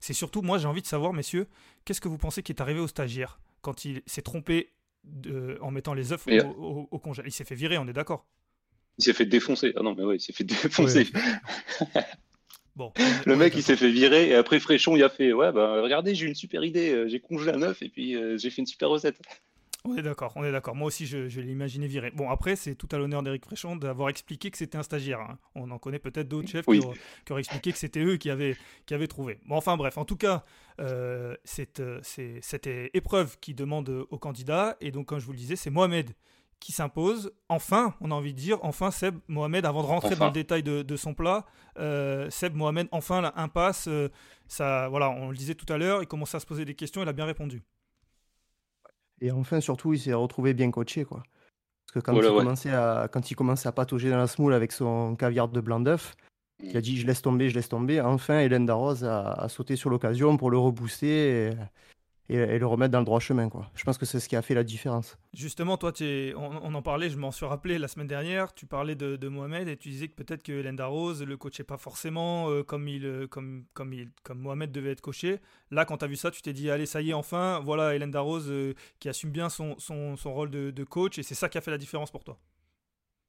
[0.00, 1.46] C'est surtout, moi j'ai envie de savoir, messieurs,
[1.84, 4.72] qu'est-ce que vous pensez qui est arrivé au stagiaire quand il s'est trompé
[5.04, 7.28] de, en mettant les œufs au, au, congélateur?
[7.28, 8.26] Il s'est fait virer, on est d'accord?
[8.98, 9.72] Il s'est fait défoncer.
[9.76, 11.06] Ah non, mais ouais, il s'est fait défoncer.
[13.26, 16.14] le mec, il s'est fait virer et après Fréchon, il a fait Ouais, bah regardez,
[16.14, 18.66] j'ai une super idée, euh, j'ai congelé un œuf et puis euh, j'ai fait une
[18.66, 19.20] super recette.
[19.84, 20.74] On est d'accord, on est d'accord.
[20.74, 22.10] Moi aussi, je, je l'ai imaginé virer.
[22.10, 25.20] Bon, après, c'est tout à l'honneur d'Éric Fréchon d'avoir expliqué que c'était un stagiaire.
[25.20, 25.38] Hein.
[25.54, 26.80] On en connaît peut-être d'autres chefs qui,
[27.30, 29.38] auraient, expliqué que c'était eux qui avaient, qui avaient trouvé.
[29.46, 30.44] Bon, enfin bref, en tout cas,
[30.80, 31.80] euh, c'est
[32.42, 34.76] cette épreuve qui demande aux candidats.
[34.82, 36.10] Et donc, comme je vous le disais, c'est Mohamed
[36.60, 37.32] qui s'impose.
[37.48, 40.62] Enfin, on a envie de dire, enfin Seb Mohamed, avant de rentrer dans le détail
[40.62, 41.46] de, son plat,
[41.78, 44.08] euh, Seb Mohamed, enfin la impasse, euh,
[44.46, 47.02] ça, voilà, on le disait tout à l'heure, il commençait à se poser des questions,
[47.02, 47.62] il a bien répondu.
[49.22, 51.22] Et enfin, surtout, il s'est retrouvé bien coaché, quoi.
[51.86, 54.70] Parce que quand, il, commençait à, quand il commençait à patauger dans la smoule avec
[54.70, 56.14] son caviar de blanc d'œuf,
[56.62, 58.00] il a dit je laisse tomber, je laisse tomber.
[58.00, 61.48] Enfin, Hélène Darroze a, a sauté sur l'occasion pour le rebooster.
[61.48, 61.50] Et,
[62.30, 63.48] et, le remettre dans le droit chemin.
[63.48, 63.70] Quoi.
[63.74, 65.18] Je pense que c'est ce qui a fait la différence.
[65.34, 68.94] Justement, toi, es, on, en parlait, je m'en suis rappelé la semaine dernière, tu parlais
[68.94, 72.62] de, Mohamed et tu disais que peut-être que Hélène Darroze le coachait pas forcément euh,
[72.62, 75.40] comme, il, euh, comme, comme, il, comme Mohamed devait être coaché.
[75.70, 77.94] Là, quand tu as vu ça, tu t'es dit, allez, ça y est, enfin, voilà
[77.94, 81.34] Hélène Darroze euh, qui assume bien son, son, son rôle de, de, coach et c'est
[81.34, 82.38] ça qui a fait la différence pour toi.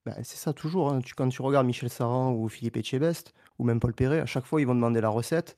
[0.05, 0.91] Ben, c'est ça toujours.
[0.91, 1.01] Hein.
[1.01, 4.45] Tu, quand tu regardes Michel Saran ou Philippe Etchebest ou même Paul Perret, à chaque
[4.45, 5.57] fois, ils vont demander la recette.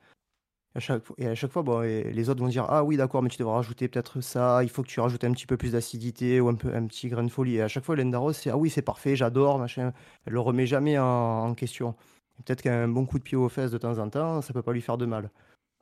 [1.18, 3.56] Et à chaque fois, bon, les autres vont dire Ah oui, d'accord, mais tu devras
[3.56, 6.56] rajouter peut-être ça, il faut que tu rajoutes un petit peu plus d'acidité ou un,
[6.56, 7.58] petit grain de folie.
[7.58, 9.94] Et à chaque fois, Lendaros, c'est Ah oui, c'est parfait, j'adore, machin.
[10.26, 11.96] Elle le remet jamais en, question.
[12.44, 14.74] Peut-être qu'un bon coup de pied aux fesses de temps en temps, ça peut pas
[14.74, 15.30] lui faire de mal.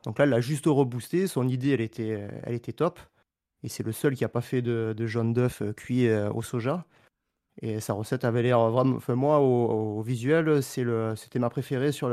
[0.04, 1.26] Donc là, elle l'a juste reboosté.
[1.26, 2.98] Son idée, elle était, elle était top.
[3.62, 6.42] Et c'est le seul qui a pas fait de, jaune d'œuf euh, cuit euh, au
[6.42, 6.84] soja.
[7.62, 8.96] Et sa recette avait l'air vraiment.
[8.96, 12.08] Enfin, moi, au, visuel, c'était ma préférée sur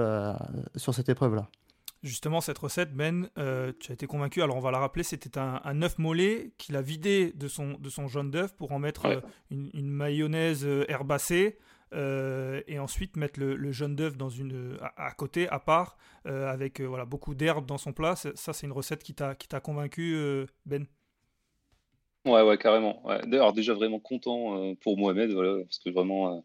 [0.76, 1.50] cette épreuve-là.
[2.02, 4.42] Justement, cette recette, Ben, euh, tu as été convaincu.
[4.42, 7.74] Alors, on va la rappeler c'était un, un œuf mollet qu'il a vidé de son,
[7.74, 9.20] de son jaune d'œuf pour en mettre euh,
[9.52, 11.58] une, mayonnaise euh, herbacée.
[11.92, 17.34] et ensuite mettre le, jaune d'œuf dans une à, côté à part avec voilà beaucoup
[17.34, 20.16] d'herbes dans son plat ça c'est une recette qui t'a qui t'a convaincu
[20.68, 20.86] Ben?
[22.26, 26.44] Ouais ouais carrément d'ailleurs déjà vraiment content pour Mohamed voilà parce que vraiment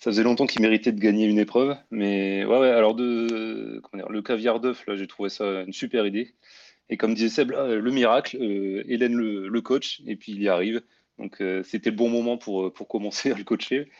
[0.00, 1.76] ça faisait longtemps qu'il méritait de gagner une épreuve.
[1.90, 6.34] Mais ouais, alors le caviar d'œuf, là, j'ai trouvé ça une super idée.
[6.88, 10.82] Et comme disait Seb, le miracle, euh, Hélène le, coach, et puis il y arrive.
[11.18, 13.90] Donc euh, c'était le bon moment pour, pour commencer à le coacher.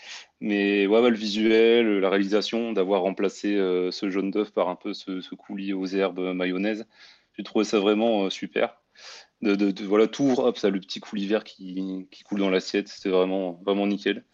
[0.40, 4.94] Mais ouais, le visuel, la réalisation, d'avoir remplacé euh, ce jaune d'œuf par un peu
[4.94, 6.86] ce, coulis aux herbes mayonnaise,
[7.36, 8.80] j'ai trouvé ça vraiment super.
[9.42, 13.08] De, voilà, tout hop, ça, le petit coulis vert qui, qui coule dans l'assiette, c'était
[13.10, 14.24] vraiment, vraiment nickel.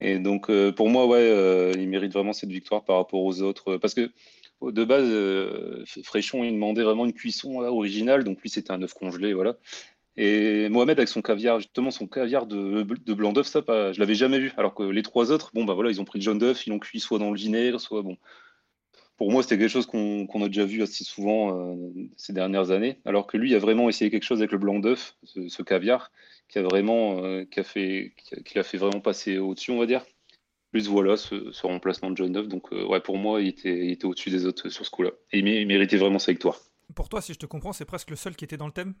[0.00, 3.42] Et donc, euh, pour moi, ouais, euh, il mérite vraiment cette victoire par rapport aux
[3.42, 3.76] autres.
[3.76, 4.10] Parce que,
[4.62, 8.24] de base, euh, Fréchon, il demandait vraiment une cuisson originale.
[8.24, 9.56] Donc, lui, c'était un œuf congelé, voilà.
[10.16, 12.82] Et Mohamed, avec son caviar, justement, son caviar de,
[13.14, 14.52] blanc d'œuf, ça, pas, je l'avais jamais vu.
[14.56, 16.70] Alors que les trois autres, bon, bah voilà, ils ont pris le jaune d'œuf, ils
[16.70, 18.16] l'ont cuit soit dans le vinaigre, soit bon.
[19.20, 21.76] Pour moi, c'était quelque chose qu'on a déjà vu assez souvent
[22.16, 23.00] ces dernières années.
[23.04, 26.10] Alors que lui, il a vraiment essayé quelque chose avec le blanc d'œuf, ce, caviar
[26.48, 28.14] qui a vraiment, euh, qui a fait,
[28.46, 30.06] qui l'a fait vraiment passer au-dessus, on va dire.
[30.70, 32.48] Plus voilà ce, remplacement de John Duff.
[32.48, 35.10] Donc euh, ouais, pour moi, il était, il était au-dessus des autres sur ce coup-là.
[35.32, 36.58] Et il, méritait vraiment sa victoire.
[36.94, 38.94] Pour toi, si je te comprends, c'est presque le seul qui était dans le thème?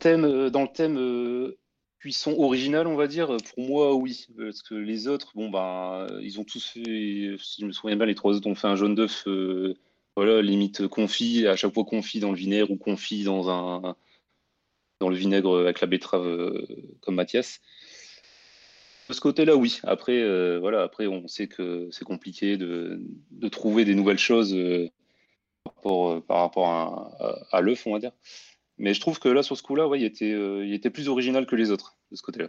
[0.00, 0.98] Thème euh, dans le thème
[2.02, 3.36] cuisson original, on va dire.
[3.54, 7.66] Pour moi, oui, parce que les autres, bon ben, ils ont tous fait, si je
[7.66, 9.26] me souviens bien, les trois autres ont fait un jaune d'œuf,
[10.16, 13.94] voilà, limite confit, à chaque fois confit dans le vinaigre ou confit dans un
[15.02, 16.66] dans le vinaigre avec la betterave euh,
[17.00, 17.60] comme Mathias.
[19.08, 19.80] De ce côté-là, oui.
[19.82, 23.00] Après, euh, voilà, après, on sait que c'est compliqué de,
[23.50, 24.88] trouver des nouvelles choses euh,
[26.20, 26.68] par rapport,
[27.50, 28.12] à, l'œuf, on va dire.
[28.82, 31.46] Mais je trouve que là, sur ce coup-là, ouais, il, était, il était plus original
[31.46, 32.48] que les autres, de ce côté-là.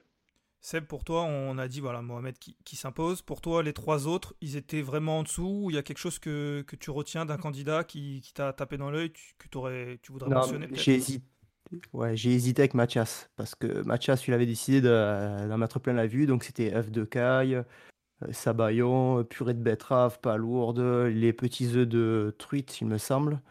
[0.62, 3.22] Seb, pour toi, on a dit voilà Mohamed qui, s'impose.
[3.22, 6.20] Pour toi, les trois autres, ils étaient vraiment en dessous Il y a quelque chose
[6.20, 10.68] que, tu retiens d'un candidat qui, t'a tapé dans l'œil, que aurais, tu voudrais mentionner
[11.92, 16.08] Ouais, j'ai hésité avec Mathias parce que Mathias, il avait décidé d'en mettre plein la
[16.08, 21.76] vue, donc c'était œuf de caille, euh, sabayon, purée de betterave, pas lourde, les petits
[21.76, 23.42] œufs de truite, il me semble.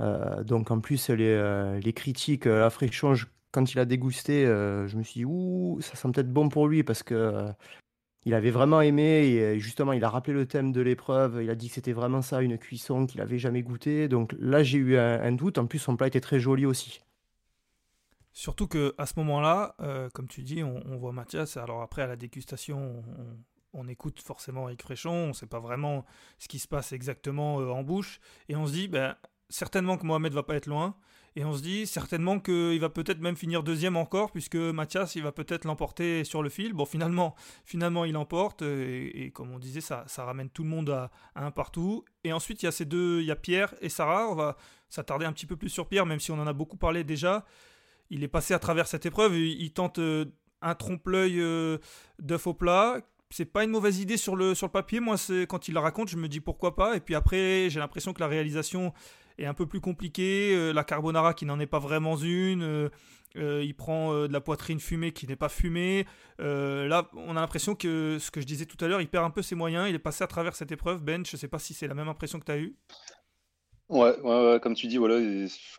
[0.00, 3.14] Euh, donc en plus, les, euh, critiques, la frichon,
[3.52, 6.82] quand il a dégusté, je me suis dit, ouh, ça sent peut-être bon pour lui
[6.82, 7.50] parce que
[8.26, 11.38] il avait vraiment aimé et justement, il a rappelé le thème de l'épreuve.
[11.44, 14.08] Il a dit que c'était vraiment ça, une cuisson qu'il avait jamais goûté.
[14.08, 15.58] Donc là, j'ai eu un, doute.
[15.58, 17.00] En plus, son plat était très joli aussi.
[18.32, 21.56] Surtout que à ce moment-là, euh, comme tu dis, on, voit Mathias.
[21.56, 23.04] Alors après, à la dégustation,
[23.72, 25.12] on, écoute forcément Eric Fréchon.
[25.12, 26.04] On ne sait pas vraiment
[26.38, 28.18] ce qui se passe exactement euh, en bouche.
[28.48, 29.14] Et on se dit, ben,
[29.48, 30.96] certainement que Mohamed va pas être loin.
[31.38, 35.22] Et on se dit certainement qu'il va peut-être même finir deuxième encore, puisque Mathias, il
[35.22, 36.72] va peut-être l'emporter sur le fil.
[36.72, 37.34] Bon, finalement,
[37.66, 41.50] finalement il emporte, et, comme on disait, ça, ça ramène tout le monde à, un
[41.50, 42.06] partout.
[42.24, 44.30] Et ensuite, il y a ces deux, il y a Pierre et Sarah.
[44.30, 44.56] On va
[44.88, 47.44] s'attarder un petit peu plus sur Pierre, même si on en a beaucoup parlé déjà.
[48.08, 50.24] Il est passé à travers cette épreuve, il, tente euh,
[50.62, 51.78] un trompe-l'œil euh,
[52.18, 55.00] d'œuf au plat, c'est pas une mauvaise idée sur le, sur le papier.
[55.00, 55.16] Moi,
[55.48, 56.96] quand il la raconte, je me dis pourquoi pas.
[56.96, 58.92] Et puis après, j'ai l'impression que la réalisation
[59.38, 60.54] est un peu plus compliqué.
[60.54, 62.62] Euh, la carbonara qui n'en est pas vraiment une.
[62.62, 62.88] Euh,
[63.36, 66.06] euh, il prend de la poitrine fumée qui n'est pas fumée.
[66.38, 69.30] là, on a l'impression que ce que je disais tout à l'heure, il perd un
[69.30, 69.88] peu ses moyens.
[69.88, 71.02] Il est passé à travers cette épreuve.
[71.02, 72.76] Ben, je ne sais pas si c'est la même impression que tu as eue.
[73.90, 74.14] Ouais,
[74.62, 75.20] comme tu dis, voilà,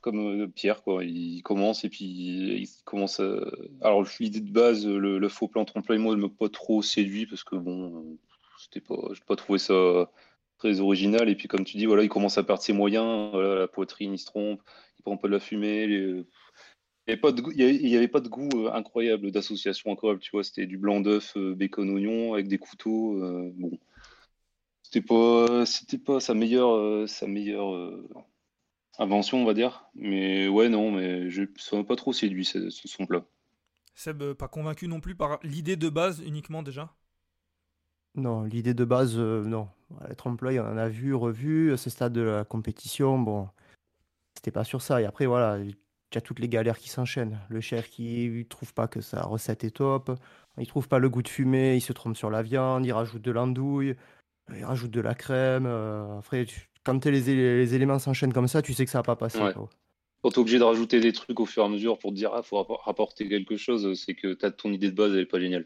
[0.01, 1.03] comme Pierre, quoi.
[1.03, 3.37] Il commence et puis il commence à...
[3.81, 7.43] Alors, l'idée de base, le, faux plan trompe-l'œil, moi, ne m'a pas trop séduit parce
[7.43, 8.17] que bon,
[8.59, 10.09] c'était pas, je n'ai pas trouvé ça
[10.57, 11.29] très original.
[11.29, 13.33] Et puis, comme tu dis, voilà, il commence à perdre ses moyens.
[13.33, 14.61] la poitrine, il se trompe,
[14.99, 15.83] il prend pas de la fumée.
[15.83, 16.25] Il
[17.07, 20.43] n'y avait, pas de goût euh, incroyable d'association incroyable, tu vois.
[20.43, 23.23] C'était du blanc d'œuf, euh, bacon, oignon avec des couteaux.
[23.23, 23.77] Euh, bon,
[24.83, 27.99] c'était pas, c'était pas sa meilleure, sa meilleure
[28.99, 29.85] invention, on va dire.
[29.95, 33.25] Mais ouais, non, mais je ne pas trop séduit ce, son plat.
[33.97, 36.93] Seb, pas convaincu non plus par l'idée de base uniquement déjà?
[38.13, 39.69] Non, l'idée de base, euh, non.
[40.09, 41.73] Les trompe-l'œil, on en a vu, revu.
[41.73, 43.47] À ce stade de la compétition, bon,
[44.35, 45.01] c'était pas sur ça.
[45.01, 45.75] Et après, voilà, il
[46.13, 47.39] y a toutes les galères qui s'enchaînent.
[47.49, 50.11] Le chef qui trouve pas que sa recette est top,
[50.57, 53.21] il trouve pas le goût de fumée, il se trompe sur la viande, il rajoute
[53.21, 53.95] de l'andouille,
[54.55, 55.65] il rajoute de la crème.
[55.65, 56.45] Euh, après,
[56.83, 59.39] quand les, les éléments s'enchaînent comme ça, tu sais que ça va pas passer.
[60.21, 62.15] Quand tu es obligé de rajouter des trucs au fur et à mesure pour te
[62.15, 65.39] dire, ah, faut rapporter quelque chose, c'est que ton idée de base, elle est pas
[65.39, 65.65] géniale.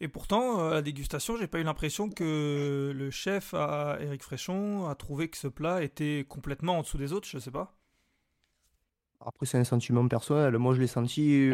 [0.00, 4.86] Et pourtant, à la dégustation, j'ai pas eu l'impression que le chef, à Eric Fréchon,
[4.88, 7.76] a trouvé que ce plat était complètement en dessous des autres, je sais pas.
[9.20, 10.56] Après, c'est un sentiment personnel.
[10.58, 11.52] Moi, je l'ai senti.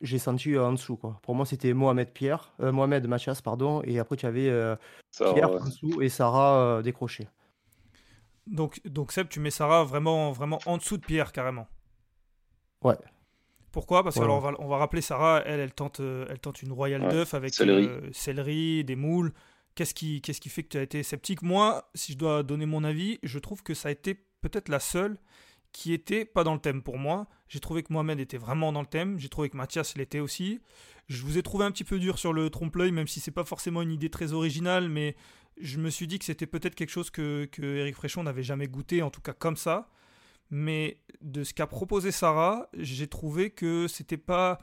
[0.00, 0.96] J'ai senti en dessous.
[0.96, 1.20] Quoi.
[1.22, 4.74] Pour moi, c'était Mohamed Pierre, euh, Mohamed Mathias, pardon, et après tu avais euh,
[5.12, 7.28] Pierre en dessous et Sarah euh, décroché.
[8.48, 11.68] Donc, donc Seb, tu mets Sarah vraiment, vraiment en dessous de Pierre carrément.
[12.82, 12.96] Ouais.
[13.72, 14.04] Pourquoi?
[14.04, 16.72] Parce qu'on on va, on va rappeler Sarah, elle, elle tente, euh, elle tente une
[16.72, 17.86] royale d'œuf avec céleri.
[17.86, 19.32] Euh, céleri, des moules.
[19.74, 21.40] Qu'est-ce qui, qu'est-ce qui fait que tu as été sceptique?
[21.42, 24.78] Moi, si je dois donner mon avis, je trouve que ça a été peut-être la
[24.78, 25.16] seule
[25.72, 27.26] qui était pas dans le thème pour moi.
[27.48, 29.18] J'ai trouvé que Mohamed était vraiment dans le thème.
[29.18, 30.60] J'ai trouvé que Mathias l'était aussi.
[31.08, 33.44] Je vous ai trouvé un petit peu dur sur le trompe-l'œil, même si c'est pas
[33.44, 35.16] forcément une idée très originale, mais
[35.58, 38.66] je me suis dit que c'était peut-être quelque chose que, que Eric Fréchon n'avait jamais
[38.66, 39.88] goûté, en tout cas comme ça
[40.52, 44.58] mais de ce qu'a proposé Sarah, j'ai trouvé que c'était pas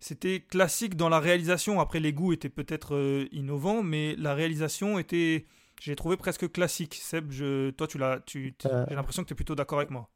[0.00, 1.80] c'était classique dans la réalisation.
[1.80, 5.46] Après, les goûts étaient peut-être euh, innovants, mais la réalisation était,
[5.80, 6.94] j'ai trouvé presque classique.
[6.94, 8.84] Seb, je, toi, tu l'as, tu, euh.
[8.88, 10.10] j'ai l'impression que tu es plutôt d'accord avec moi.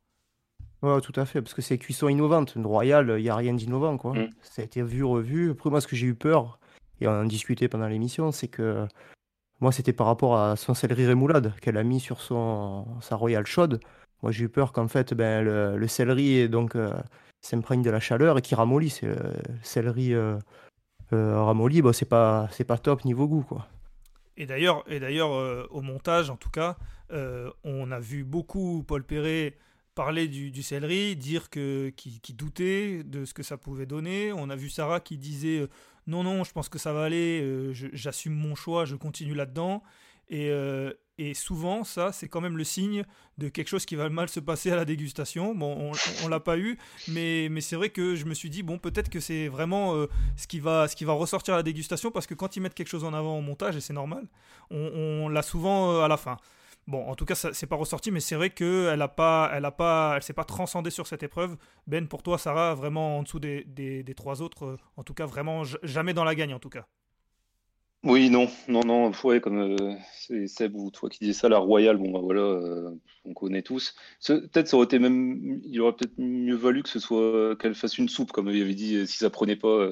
[0.83, 2.55] Ouais, tout à fait, parce que c'est cuisson innovante.
[2.55, 4.13] Une royale, il n'y a rien d'innovant, quoi.
[4.13, 4.31] Mm.
[4.43, 5.53] Ça a été vu, revu.
[5.53, 6.61] Après, moi, ce que j'ai eu peur,
[7.01, 8.87] et on en discutait pendant l'émission, c'est que
[9.61, 13.47] moi, c'était par rapport à son céleri rémoulade qu'elle a mis sur son, sa royale
[13.47, 13.81] chaude.
[14.23, 16.93] Moi, j'ai eu peur qu'en fait, ben, le, céleri donc euh,
[17.41, 19.03] s'imprègne de la chaleur et qu'il ramollisse.
[19.03, 19.17] Le
[19.63, 20.37] céleri euh,
[21.13, 23.69] euh, ramolli, bon, c'est pas, c'est pas top niveau goût, quoi.
[24.37, 25.31] Et d'ailleurs, et d'ailleurs
[25.73, 26.77] au montage, en tout cas,
[27.65, 29.57] on a vu beaucoup Paul Perret
[29.97, 34.33] parler du, céleri, dire que qui, doutait de ce que ça pouvait donner.
[34.33, 35.67] On a vu Sarah qui disait
[36.07, 39.83] non non, je pense que ça va aller, j'assume mon choix, je continue là-dedans.
[40.29, 40.53] Et,
[41.19, 43.05] et souvent, ça, c'est quand même le signe
[43.39, 45.53] de quelque chose qui va mal se passer à la dégustation.
[45.55, 46.79] Bon, on, ne l'a pas eu,
[47.09, 50.47] mais, c'est vrai que je me suis dit, bon, peut-être que c'est vraiment euh, ce,
[50.47, 53.37] qui va, ressortir à la dégustation, parce que quand ils mettent quelque chose en avant
[53.37, 54.29] au montage, et c'est normal,
[54.71, 56.37] on, l'a souvent euh, à la fin.
[56.87, 59.73] Bon, en tout cas, c'est pas ressorti, mais c'est vrai qu'elle a pas, elle a
[59.73, 61.57] pas, elle s'est pas transcendée sur cette épreuve.
[61.87, 65.15] Ben, pour toi, Sarah, vraiment en dessous des, des, des trois autres, euh, en tout
[65.15, 66.87] cas, vraiment jamais dans la gagne, en tout cas.
[68.05, 71.59] Oui, non, non, non, ouais, comme euh, c'est Seb ou toi qui disais ça, la
[71.59, 72.91] Royale, bon, bah voilà, euh,
[73.25, 73.97] on connaît tous.
[74.25, 77.99] Peut-être ça aurait été même, il aurait peut-être mieux valu que ce soit qu'elle fasse
[77.99, 79.89] une soupe, comme il avait dit, euh, si ça prenait pas,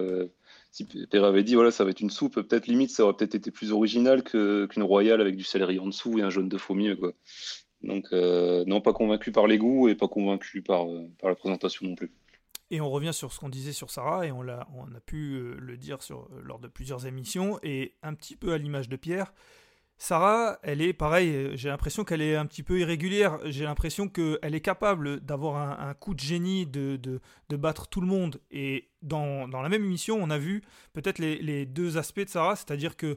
[0.70, 3.34] si Père avait dit, voilà, ça va être une soupe, peut-être limite, ça aurait peut-être
[3.34, 6.74] été plus original qu'une Royale avec du céleri en dessous et un jaune d'œuf au
[6.74, 7.12] milieu, quoi.
[7.82, 10.86] Donc, non, pas convaincu par les goûts et pas convaincu par
[11.22, 12.12] la présentation non plus.
[12.70, 15.34] Et on revient sur ce qu'on disait sur Sarah, et on, l'a, on a pu
[15.34, 18.96] euh, le dire sur, lors de plusieurs émissions, et un petit peu à l'image de
[18.96, 19.32] Pierre,
[19.98, 24.08] Sarah, elle est pareil, euh, j'ai l'impression qu'elle est un petit peu irrégulière, j'ai l'impression
[24.08, 28.06] qu'elle est capable d'avoir un, un coup de génie, de, de, de battre tout le
[28.06, 30.62] monde, et dans, dans la même émission, on a vu
[30.92, 33.16] peut-être les, les deux aspects de Sarah, c'est-à-dire que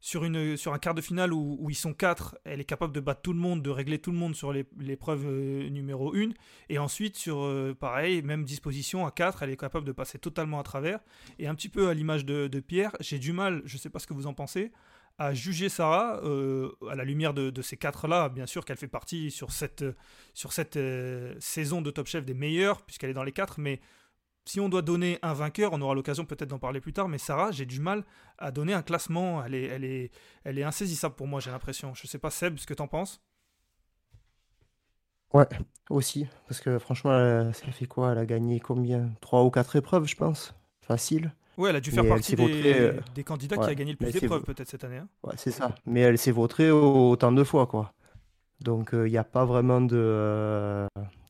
[0.00, 3.00] sur, une, sur un quart de finale où, ils sont quatre, elle est capable de
[3.00, 6.30] battre tout le monde, de régler tout le monde sur l'épreuve euh, numéro 1.
[6.68, 10.60] Et ensuite, sur euh, pareil, même disposition à 4, elle est capable de passer totalement
[10.60, 11.00] à travers.
[11.38, 13.90] Et un petit peu à l'image de, de Pierre, j'ai du mal, je ne sais
[13.90, 14.70] pas ce que vous en pensez,
[15.18, 18.28] à juger Sarah euh, à la lumière de, de ces quatre-là.
[18.28, 19.84] Bien sûr qu'elle fait partie sur cette,
[20.32, 20.78] sur cette
[21.40, 23.80] saison de Top Chef des meilleurs, puisqu'elle est dans les quatre, mais
[24.48, 27.18] si on doit donner un vainqueur, on aura l'occasion peut-être d'en parler plus tard, mais
[27.18, 28.04] Sarah, j'ai du mal
[28.38, 29.44] à donner un classement.
[29.44, 30.10] Elle est, elle est,
[30.44, 31.92] elle est insaisissable pour moi, j'ai l'impression.
[31.94, 33.20] Je sais pas, Seb, ce que t'en penses?
[35.34, 35.46] Ouais,
[35.90, 36.26] aussi.
[36.46, 38.12] Parce que franchement, elle, ça fait quoi?
[38.12, 39.10] Elle a gagné combien?
[39.20, 40.54] Trois ou quatre épreuves, je pense.
[40.80, 41.32] Facile.
[41.58, 42.62] Ouais, elle a dû faire partie s'est vautrée.
[42.62, 44.98] des, euh, des candidats qui a gagné le plus d'épreuves peut-être cette année.
[44.98, 45.08] hein.
[45.24, 45.74] ouais, c'est ça.
[45.84, 47.92] Mais elle s'est vautrée au- autant de fois, quoi.
[48.60, 50.86] Donc, il n'y a pas vraiment de, euh,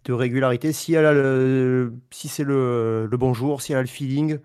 [0.09, 0.73] de régularité.
[0.73, 4.39] Si elle a le, si c'est le, le bon si elle a le feeling,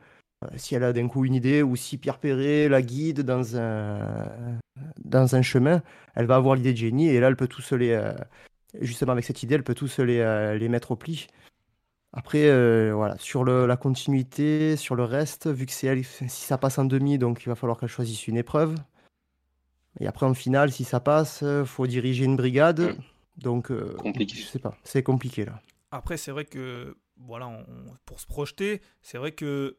[0.44, 3.56] euh, si elle a d'un coup une idée, ou si Pierre Perret la guide dans
[3.56, 4.60] un,
[5.04, 5.82] dans un chemin,
[6.16, 8.14] elle va avoir l'idée de génie et là, elle peut tous les, euh,
[8.82, 11.28] justement avec cette idée, elle peut tous les, euh, les mettre au pli.
[12.16, 12.44] Après,
[12.92, 16.86] voilà, sur la continuité, sur le reste, vu que c'est elle, si ça passe en
[16.86, 18.76] demi, donc il va falloir qu'elle choisisse une épreuve.
[20.00, 22.96] Et après, en finale, si ça passe, faut diriger une brigade.
[23.38, 24.36] Donc, euh, Compliqué.
[24.38, 25.62] je sais pas, c'est compliqué là.
[25.92, 27.66] Après, c'est vrai que, voilà, on-
[28.06, 29.78] pour se projeter, c'est vrai que,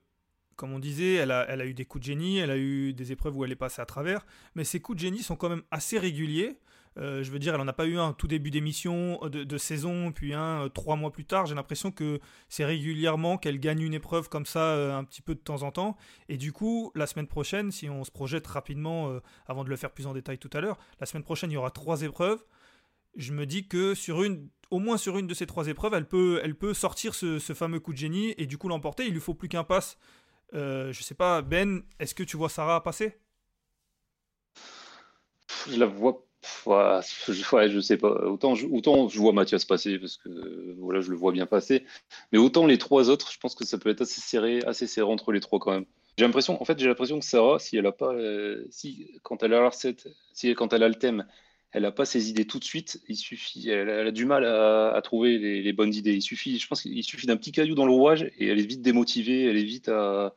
[0.57, 2.93] comme on disait, elle a, elle a eu des coups de génie, elle a eu
[2.93, 4.25] des épreuves où elle est passée à travers,
[4.55, 6.59] mais ces coups de génie sont quand même assez réguliers.
[6.97, 9.43] Euh, je veux dire, elle n'en a pas eu un tout début d'émission, euh, de,
[9.43, 11.45] de saison, puis un euh, trois mois plus tard.
[11.47, 15.35] J'ai l'impression que c'est régulièrement qu'elle gagne une épreuve comme ça, euh, un petit peu
[15.35, 15.97] de temps en temps.
[16.29, 19.77] Et du coup, la semaine prochaine, si on se projette rapidement, euh, avant de le
[19.77, 22.45] faire plus en détail tout à l'heure, la semaine prochaine, il y aura trois épreuves
[23.17, 26.09] je me dis que sur une, au moins sur une de ces trois épreuves, elle
[26.09, 29.07] peut, elle peut sortir ce, fameux coup de génie et du coup l'emporter.
[29.07, 29.99] Il lui faut plus qu'un pass.
[30.55, 33.19] Euh, je sais pas, Ben, est-ce que tu vois Sarah passer?
[35.69, 36.25] Je la vois.
[36.67, 38.11] je sais pas.
[38.27, 41.47] Autant je, autant je vois Mathias passer parce que euh, voilà, je le vois bien
[41.47, 41.85] passer.
[42.33, 45.11] Mais autant les trois autres, je pense que ça peut être assez serré, assez serré
[45.11, 45.87] entre les trois quand même.
[46.17, 49.43] J'ai l'impression, en fait, j'ai l'impression que Sarah, si elle a pas, euh, si quand
[49.43, 51.27] elle a la recette, si quand elle a le thème,
[51.75, 53.03] elle a pas ses idées tout de suite.
[53.09, 56.15] Il suffit, elle, a du mal à, trouver les, bonnes idées.
[56.15, 57.93] Il suffit, je pense qu'il suffit d'un petit caillou dans le
[58.39, 60.33] et elle est vite démotivée, elle est vite à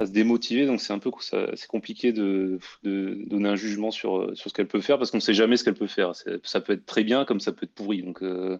[0.00, 4.68] se démotiver, donc c'est un peu c'est compliqué de, donner un jugement sur, ce qu'elle
[4.68, 6.12] peut faire parce qu'on ne sait jamais ce qu'elle peut faire.
[6.44, 8.04] Ça peut être très bien comme ça peut être pourri.
[8.22, 8.58] Euh,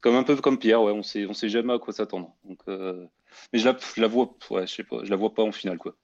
[0.00, 2.34] comme un peu comme Pierre, ouais, on sait, on sait jamais à quoi s'attendre.
[2.68, 3.06] Euh,
[3.52, 5.52] mais je la, je la vois, ouais, je sais pas, je la vois pas en
[5.52, 5.96] finale, quoi.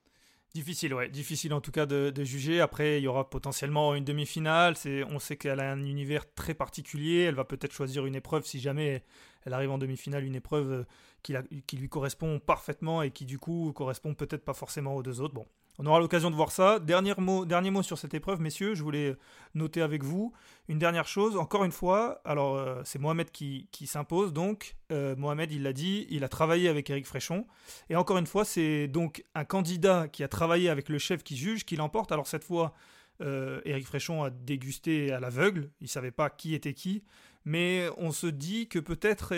[0.53, 1.09] Difficile, ouais.
[1.09, 2.61] Difficile en tout cas de, juger.
[2.61, 4.75] Après, il y aura potentiellement une demi-finale.
[5.09, 7.21] On sait qu'elle a un univers très particulier.
[7.21, 9.05] Elle va peut-être choisir une épreuve si jamais
[9.47, 10.85] elle arrive en demi-finale, une épreuve euh,
[11.23, 11.35] qui,
[11.67, 15.35] qui lui correspond parfaitement et qui du coup correspond peut-être pas forcément aux deux autres.
[15.35, 15.47] Bon,
[15.79, 16.79] on aura l'occasion de voir ça.
[16.79, 18.75] Dernier mot, sur cette épreuve, messieurs.
[18.75, 19.17] Je voulais
[19.55, 20.33] noter avec vous
[20.69, 21.37] une dernière chose.
[21.37, 24.33] Encore une fois, alors euh, c'est Mohamed qui, s'impose.
[24.33, 27.47] Donc, euh, Mohamed, il l'a dit, il a travaillé avec Eric Fréchon.
[27.89, 31.37] Et encore une fois, c'est donc un candidat qui a travaillé avec le chef qui
[31.37, 32.13] juge qui l'emporte.
[32.13, 32.75] Alors cette fois,
[33.23, 35.71] euh, Éric Fréchon a dégusté à l'aveugle.
[35.81, 37.05] Il savait pas qui était qui.
[37.47, 39.35] Mais on se dit que peut-être,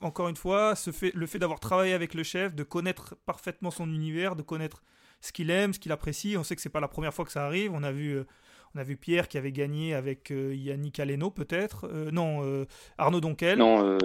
[0.00, 3.70] encore une fois, ce fait, le fait d'avoir travaillé avec le chef, de connaître parfaitement
[3.70, 4.82] son univers, de connaître
[5.20, 6.36] ce qu'il aime, ce qu'il apprécie.
[6.36, 7.72] On sait que c'est pas la première fois que ça arrive.
[7.74, 8.24] On a vu, euh,
[8.74, 11.88] on a vu Pierre qui avait gagné avec euh, Yannick Aleno peut-être.
[11.92, 12.66] Euh, non,
[12.98, 13.58] Arnaud Donquel.
[13.58, 13.98] Non,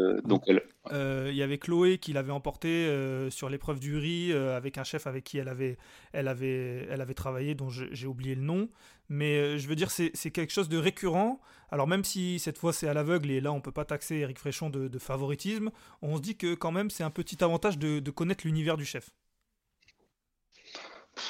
[0.91, 2.89] Euh, Il y avait Chloé qui l'avait emporté
[3.30, 5.78] sur l'épreuve du riz avec un chef avec qui elle avait,
[6.13, 8.70] elle avait, elle avait travaillé, dont j'ai oublié le nom.
[9.07, 11.39] Mais je veux dire, c'est c'est quelque chose de récurrent.
[11.70, 14.39] Alors même si cette fois c'est à l'aveugle et là on peut pas taxer Eric
[14.39, 15.70] Fréchon de, de favoritisme,
[16.01, 18.86] on se dit que quand même c'est un petit avantage de, de connaître l'univers du
[18.86, 19.09] chef.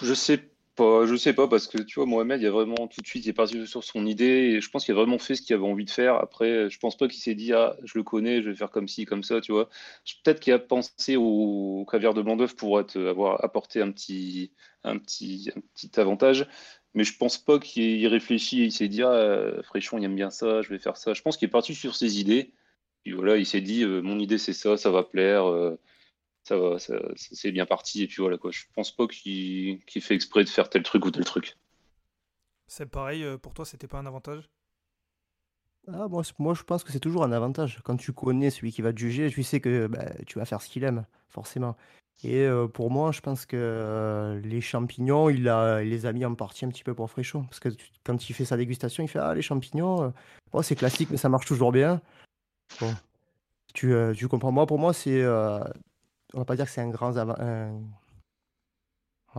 [0.01, 3.01] Je sais pas, je sais pas parce que tu vois, Mohamed, il a vraiment tout
[3.01, 5.41] de suite, il est parti sur son idée je pense qu'il a vraiment fait ce
[5.41, 6.15] qu'il avait envie de faire.
[6.15, 8.87] Après, je pense pas qu'il s'est dit, ah, je le connais, je vais faire comme
[8.87, 9.69] ci, comme ça, tu vois.
[10.23, 14.51] Peut-être qu'il a pensé au, caviar de blanc d'œuf pour avoir apporté un petit,
[14.83, 16.47] un petit, un petit avantage.
[16.93, 20.61] Mais je pense pas qu'il réfléchit il s'est dit ah, Fréchon, il aime bien ça,
[20.61, 21.13] je vais faire ça.
[21.13, 22.53] Je pense qu'il est parti sur ses idées.
[23.03, 25.45] Puis voilà, il s'est dit mon idée c'est ça, ça va plaire,
[26.45, 26.77] ça va,
[27.15, 28.03] c'est bien parti.
[28.03, 28.51] Et puis voilà quoi.
[28.51, 31.57] Je pense pas qu'il fait exprès de faire tel truc ou tel truc.
[32.67, 34.49] C'est pareil, pour toi, c'était pas un avantage?
[35.87, 37.79] Ah, moi, moi, je pense que c'est toujours un avantage.
[37.83, 40.61] Quand tu connais celui qui va te juger, tu sais que bah, tu vas faire
[40.61, 41.75] ce qu'il aime, forcément.
[42.23, 46.65] Et pour moi, je pense que les champignons, il, a, les a mis en partie
[46.65, 47.43] un petit peu pour Fréchon.
[47.43, 47.69] Parce que
[48.03, 50.11] quand il fait sa dégustation, il fait Ah, les champignons,
[50.63, 52.01] c'est classique, mais ça marche toujours bien.
[52.79, 52.95] Bon.
[53.73, 54.51] Tu, tu comprends.
[54.51, 55.23] Moi, pour moi, c'est.
[56.33, 57.11] On va pas dire que c'est un grand.
[57.11, 57.25] Va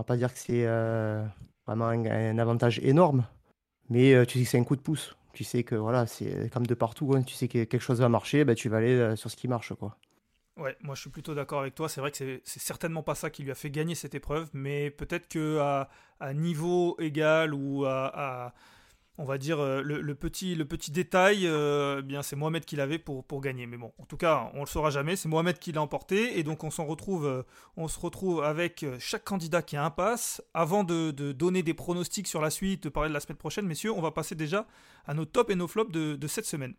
[0.05, 0.66] pas dire que c'est
[1.66, 3.26] vraiment un, avantage énorme.
[3.89, 6.66] Mais tu sais que c'est un coup de pouce tu sais que voilà, c'est comme
[6.66, 7.22] de partout, hein.
[7.22, 9.49] tu sais que quelque chose va marcher, bah, tu vas aller euh, sur ce qui
[9.49, 9.74] marche.
[9.74, 9.99] quoi.
[10.57, 11.91] Ouais, moi je suis plutôt d'accord avec toi.
[11.91, 14.91] C'est vrai que c'est certainement pas ça qui lui a fait gagner cette épreuve, mais
[14.91, 15.91] peut-être que à,
[16.32, 18.55] niveau égal ou à,
[19.18, 22.76] on va dire, euh, le, petit, le petit détail, euh, eh bien c'est Mohamed qui
[22.76, 23.66] l'avait pour, pour gagner.
[23.66, 25.16] Mais bon, en tout cas, on le saura jamais.
[25.16, 26.38] C'est Mohamed qui l'a emporté.
[26.38, 27.42] Et donc, on s'en retrouve, euh,
[27.76, 30.42] on se retrouve avec chaque candidat qui a un pass.
[30.52, 33.92] Avant de, donner des pronostics sur la suite, de parler de la semaine prochaine, messieurs,
[33.92, 34.66] on va passer déjà
[35.06, 36.74] à nos tops et nos flops de, de cette semaine.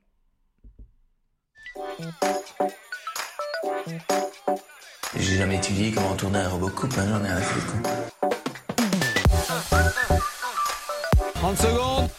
[5.16, 8.08] J'ai jamais étudié comment tourner un robot coupe, hein, j'en ai fait.
[11.36, 12.10] 30 secondes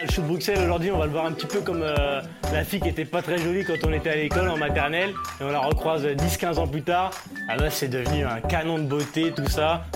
[0.00, 2.20] le shoot Bruxelles aujourd'hui, on va le voir un petit peu comme euh,
[2.52, 5.44] la fille qui était pas très jolie quand on était à l'école en maternelle et
[5.44, 7.12] on la recroise 10-15 ans plus tard.
[7.48, 9.86] Ah bah c'est devenu un canon de beauté tout ça.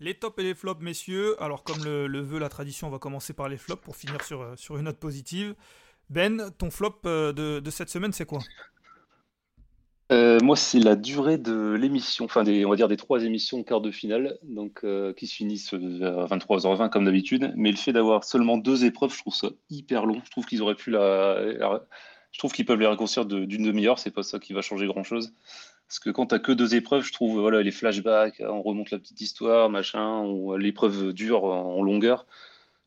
[0.00, 1.42] Les tops et les flops, messieurs.
[1.42, 4.42] Alors, comme le, veut la tradition, on va commencer par les flops pour finir sur,
[4.42, 5.54] euh, une note positive.
[6.10, 8.40] Ben, ton flop euh, de cette semaine, c'est quoi?
[10.12, 13.80] Euh, moi, c'est la durée de l'émission, enfin, on va dire des trois émissions quart
[13.80, 17.52] de finale, donc euh, qui se finissent à 23h20 comme d'habitude.
[17.56, 20.20] Mais le fait d'avoir seulement deux épreuves, je trouve ça hyper long.
[20.24, 21.38] Je trouve qu'ils auraient pu la,
[22.32, 23.98] je trouve qu'ils peuvent les raccourcir d'une demi-heure.
[23.98, 25.32] C'est pas ça qui va changer grand-chose.
[25.88, 28.98] Parce que quand t'as que deux épreuves, je trouve voilà les flashbacks, on remonte la
[28.98, 30.24] petite histoire, machin,
[30.58, 32.26] l'épreuve dure en longueur.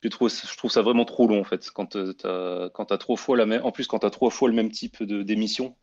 [0.03, 1.69] Je trouve, je trouve ça vraiment trop long en fait.
[1.71, 4.55] Quand t'as quand as trois fois la même, en plus quand t'as trois fois le
[4.55, 5.75] même type d'émission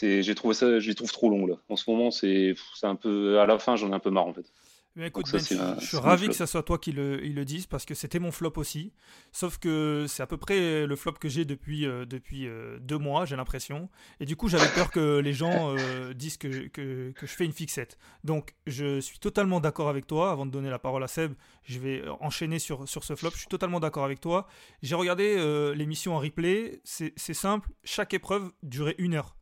[0.00, 1.54] j'ai trouvé ça, je les trouve trop long là.
[1.68, 4.34] En ce moment, c'est un peu, à la fin, j'en ai un peu marre en
[4.34, 4.50] fait.
[4.98, 7.84] Mais écoute, ben, je, suis ravi que ce soit toi qui le, le dise parce
[7.84, 8.92] que c'était mon flop aussi.
[9.30, 12.98] Sauf que c'est à peu près le flop que j'ai depuis, euh, depuis euh, deux
[12.98, 13.88] mois, j'ai l'impression.
[14.18, 17.44] Et du coup, j'avais peur que les gens euh, disent que, que, que, je fais
[17.44, 17.96] une fixette.
[18.24, 20.32] Donc, je suis totalement d'accord avec toi.
[20.32, 23.30] Avant de donner la parole à Seb, je vais enchaîner sur, sur ce flop.
[23.34, 24.48] Je suis totalement d'accord avec toi.
[24.82, 25.36] J'ai regardé
[25.76, 26.80] l'émission en replay.
[26.82, 27.70] C'est simple.
[27.84, 29.37] Chaque épreuve durait une heure.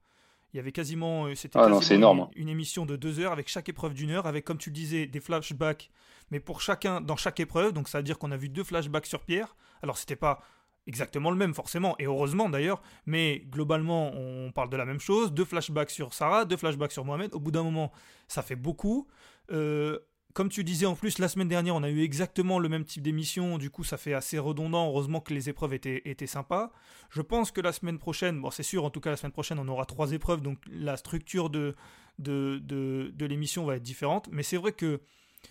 [0.57, 2.30] Il y avait quasiment, euh, c'était ah énorme.
[2.34, 5.07] Une, émission de deux heures avec chaque épreuve d'une heure, avec comme tu le disais
[5.07, 5.90] des flashbacks,
[6.30, 7.74] mais pour chacun dans chaque épreuve.
[7.74, 9.54] Donc ça veut dire qu'on a vu deux flashbacks sur Pierre.
[9.82, 10.40] Alors c'était pas
[10.86, 15.30] exactement le même forcément, et heureusement d'ailleurs, mais globalement on parle de la même chose.
[15.30, 17.34] Deux flashbacks sur Sarah, deux flashbacks sur Mohamed.
[17.34, 17.92] Au bout d'un moment,
[18.26, 19.07] ça fait beaucoup.
[19.52, 19.98] Euh,
[20.37, 23.03] comme tu disais en plus, la semaine dernière, on a eu exactement le même type
[23.03, 26.72] d'émission, du coup ça fait assez redondant, heureusement que les épreuves étaient, étaient sympas.
[27.09, 29.59] Je pense que la semaine prochaine, bon c'est sûr, en tout cas la semaine prochaine
[29.59, 31.74] on aura trois épreuves, donc la structure de,
[32.18, 35.01] de, de, l'émission va être différente, mais c'est vrai que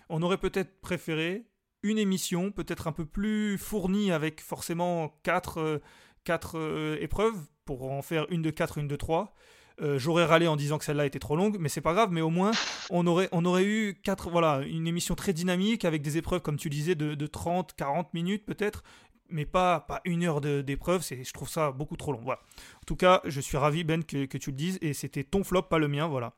[0.09, 1.47] on aurait peut-être préféré
[1.81, 5.79] une émission peut-être un peu plus fournie avec forcément quatre, euh,
[6.25, 9.33] quatre euh, épreuves, pour en faire une de quatre, une de trois.
[9.81, 12.09] Euh, j'aurais râlé en disant que celle-là était trop longue, mais c'est pas grave.
[12.11, 12.51] Mais au moins,
[12.89, 16.57] on aurait, on aurait eu quatre, voilà, une émission très dynamique avec des épreuves, comme
[16.57, 18.83] tu disais, de, de 30, 40 minutes peut-être,
[19.29, 21.03] mais pas, pas une heure d'épreuve.
[21.03, 22.21] Je trouve ça beaucoup trop long.
[22.23, 22.39] Voilà.
[22.77, 24.77] En tout cas, je suis ravi, Ben, que, tu le dises.
[24.81, 26.07] Et c'était ton flop, pas le mien.
[26.07, 26.33] Voilà.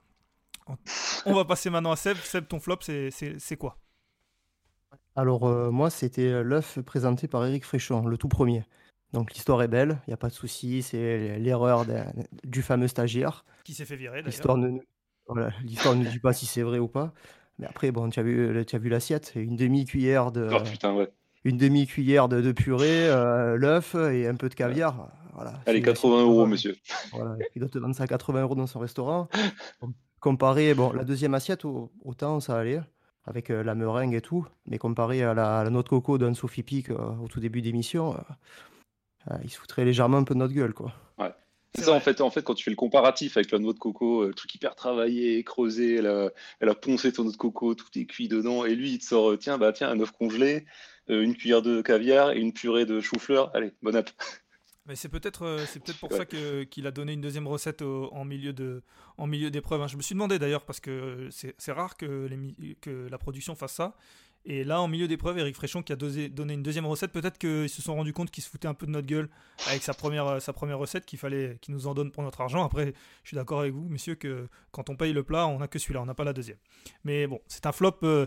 [1.25, 2.17] On va passer maintenant à Seb.
[2.17, 3.77] Seb, ton flop, c'est quoi?
[5.15, 8.63] Alors, euh, moi, c'était l'œuf présenté par Eric Fréchon, le tout premier.
[9.13, 11.85] Donc l'histoire est belle, il n'y a pas de souci, c'est l'erreur
[12.43, 13.45] du fameux stagiaire.
[13.63, 14.79] Qui s'est fait virer L'histoire ne,
[15.63, 17.13] l'histoire ne dit pas si c'est vrai ou pas.
[17.59, 21.05] Mais après, bon, tu as vu, tu as vu l'assiette, une demi-cuillère de, oh,
[21.43, 25.09] une demi-cuillère de, purée, euh, l'œuf et un peu de caviar.
[25.33, 26.75] Voilà, Allez, 80 euros, monsieur.
[27.13, 29.29] Voilà, il doit te vendre ça à 80 euros dans son restaurant.
[30.19, 31.63] Comparé, bon, la deuxième assiette,
[32.03, 32.81] autant ça allait,
[33.23, 36.63] avec euh, la meringue et tout, mais comparé à la, noix de coco d'un Sophie
[36.63, 38.37] Pic euh, au tout début d'émission, ah,
[39.43, 40.93] il se foutrait légèrement un peu de notre gueule, quoi.
[41.17, 41.31] Ouais.
[41.75, 43.77] C'est ça, en fait, en fait, quand tu fais le comparatif avec la noix de
[43.77, 47.37] coco, euh, le truc hyper travaillé, creusé, elle a, elle a poncé ton noix de
[47.37, 49.99] coco, tout est cuit dedans, et lui, il te sort, euh, tiens, bah, tiens, un
[49.99, 50.65] œuf congelé,
[51.09, 53.55] euh, une cuillère de caviar et une purée de chou-fleur.
[53.55, 54.09] Allez, bon app.
[54.87, 57.81] Mais c'est peut-être euh, c'est peut-être pour ça que qu'il a donné une deuxième recette
[57.81, 58.81] au- en milieu de
[59.17, 59.81] en milieu d'épreuve.
[59.81, 59.87] hein.
[59.87, 63.53] Je me suis demandé d'ailleurs parce que c'est c'est rare que les que la production
[63.53, 63.97] fasse ça.
[64.49, 67.69] Et là, en milieu d'épreuve, Eric Fréchon qui a donné une deuxième recette, peut-être qu'ils
[67.69, 69.29] se sont rendus compte qu'il se foutait un peu de notre gueule
[69.67, 72.39] avec sa première, euh, sa première recette, qu'il fallait qu'il nous en donne pour notre
[72.39, 72.63] argent.
[72.63, 75.67] Après, je suis d'accord avec vous, messieurs, que quand on paye le plat, on n'a
[75.67, 76.57] que celui-là, on n'a pas la deuxième.
[77.03, 78.25] Mais bon, c'est un flop, euh,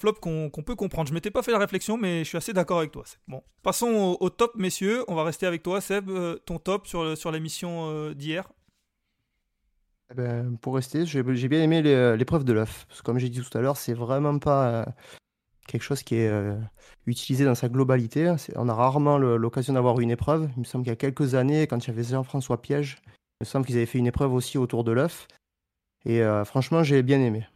[0.00, 1.08] flop qu'on peut comprendre.
[1.08, 3.04] Je m'étais pas fait la réflexion, mais je suis assez d'accord avec toi.
[3.28, 5.04] Bon, passons au, top, messieurs.
[5.06, 6.10] On va rester avec toi, Seb.
[6.10, 8.48] Euh, ton top sur, sur l'émission d'hier.
[10.10, 11.80] Eh ben, pour rester, j'ai bien aimé
[12.16, 12.88] l'épreuve de l'œuf.
[13.04, 14.92] Comme j'ai dit tout à l'heure, c'est vraiment pas
[15.70, 16.58] quelque chose qui est euh,
[17.06, 18.34] utilisé dans sa globalité.
[18.56, 20.50] On a rarement l'occasion d'avoir une épreuve.
[20.56, 22.98] Il me semble qu'il y a quelques années, quand il y avait Jean-François Piège,
[23.40, 25.26] il me semble qu'ils avaient fait une épreuve aussi autour de l'œuf.
[26.04, 27.46] Et euh, franchement, j'ai bien aimé.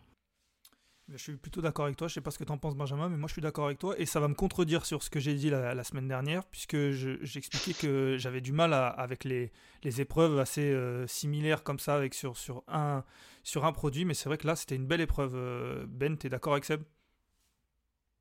[1.08, 2.08] Je suis plutôt d'accord avec toi.
[2.08, 3.94] Je sais pas ce que t'en penses, Benjamin, mais moi je suis d'accord avec toi.
[3.98, 7.18] Et ça va me contredire sur ce que j'ai dit la, semaine dernière, puisque je-
[7.22, 9.52] j'expliquais que j'avais du mal avec les,
[10.00, 12.34] épreuves assez euh, similaires comme ça, avec sur,
[12.68, 13.04] un,
[13.42, 14.06] sur un produit.
[14.06, 15.86] Mais c'est vrai que là, c'était une belle épreuve.
[15.86, 16.82] Ben, t'es d'accord avec Seb?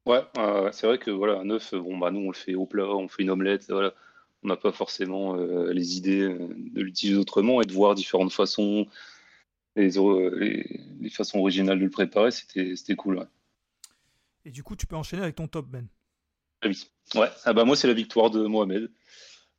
[0.06, 2.66] Ouais, euh, c'est vrai que voilà, un œuf, bon bah nous on le fait au
[2.66, 3.94] plat, on fait une omelette, voilà.
[4.44, 8.34] On n'a pas forcément euh, les idées euh, de l'utiliser autrement et de voir différentes
[8.34, 8.86] façons,
[9.78, 13.20] les, les, les façons originales de le préparer, c'était c'était cool.
[13.20, 13.26] Ouais.
[14.44, 15.88] Et du coup, tu peux enchaîner avec ton top, Ben?
[16.62, 16.90] Ah oui.
[17.16, 18.92] Ouais, ah bah moi c'est la victoire de Mohamed.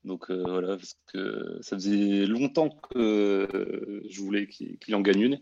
[0.05, 5.35] Donc euh, voilà, parce que ça faisait longtemps que je voulais qu'il en gagne une.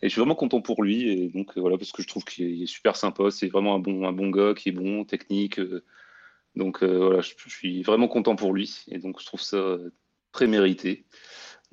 [0.00, 1.08] Et je suis vraiment content pour lui.
[1.08, 3.30] Et donc euh, voilà, parce que je trouve qu'il est, super sympa.
[3.30, 5.58] C'est vraiment un bon, un bon gars qui est bon, technique.
[5.58, 5.84] euh.
[6.54, 8.84] donc voilà, je, suis vraiment content pour lui.
[8.88, 9.78] Et donc je trouve ça
[10.32, 11.04] très mérité.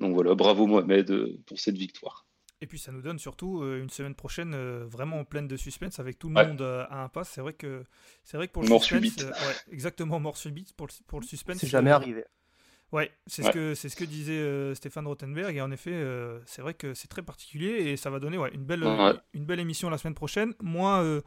[0.00, 2.26] Donc voilà, bravo Mohamed pour cette victoire.
[2.64, 5.98] Et puis ça nous donne surtout euh, une semaine prochaine euh, vraiment pleine de suspense
[6.00, 6.46] avec tout le Ouais.
[6.48, 7.22] monde euh, à un pas.
[7.22, 7.84] C'est vrai que
[8.22, 9.20] c'est vrai que pour le Mort suspense, subite.
[9.22, 11.58] euh, ouais, exactement mort subite pour le, pour le suspense.
[11.58, 12.24] C'est jamais euh, arrivé.
[12.90, 13.48] Ouais, c'est Ouais.
[13.48, 16.72] ce que c'est ce que disait euh, Stéphane Rothenberg et en effet euh, c'est vrai
[16.72, 19.12] que c'est très particulier et ça va donner ouais, une belle Ouais.
[19.34, 20.54] une belle émission la semaine prochaine.
[20.62, 21.20] Moi euh,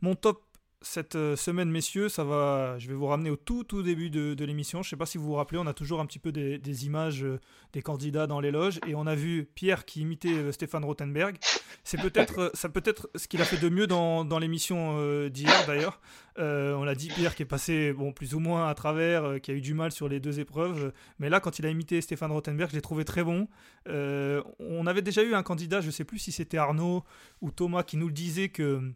[0.00, 0.42] mon top
[0.82, 4.44] cette euh, semaine messieurs, ça va je vais vous ramener au tout tout début de,
[4.44, 4.82] l'émission.
[4.82, 7.22] Je sais pas si vous vous rappelez, on a toujours un petit peu des, images
[7.22, 7.38] euh,
[7.72, 11.36] des candidats dans les loges et on a vu Pierre qui imitait euh, Stéphane Rothenberg.
[11.84, 16.00] C'est peut-être ça peut être ce qu'il a fait de mieux dans, l'émission d'hier d'ailleurs.
[16.36, 19.54] On l'a dit Pierre qui est passé bon plus ou moins à travers, qui a
[19.54, 20.92] eu du mal sur les deux épreuves.
[21.18, 23.48] mais là, quand il a imité Stéphane Rothenberg, je l'ai trouvé très bon.
[23.86, 27.02] On avait déjà eu un candidat, je sais plus si c'était Arnaud
[27.40, 28.92] ou Thomas, qui nous le disait que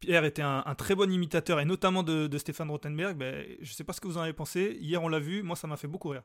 [0.00, 3.16] Pierre était un, un très bon imitateur, et notamment de, de Stéphane Rothenberg.
[3.16, 4.78] Ben, je sais pas ce que vous en avez pensé.
[4.80, 5.42] Hier, on l'a vu.
[5.42, 6.22] Moi, ça m'a fait beaucoup rire.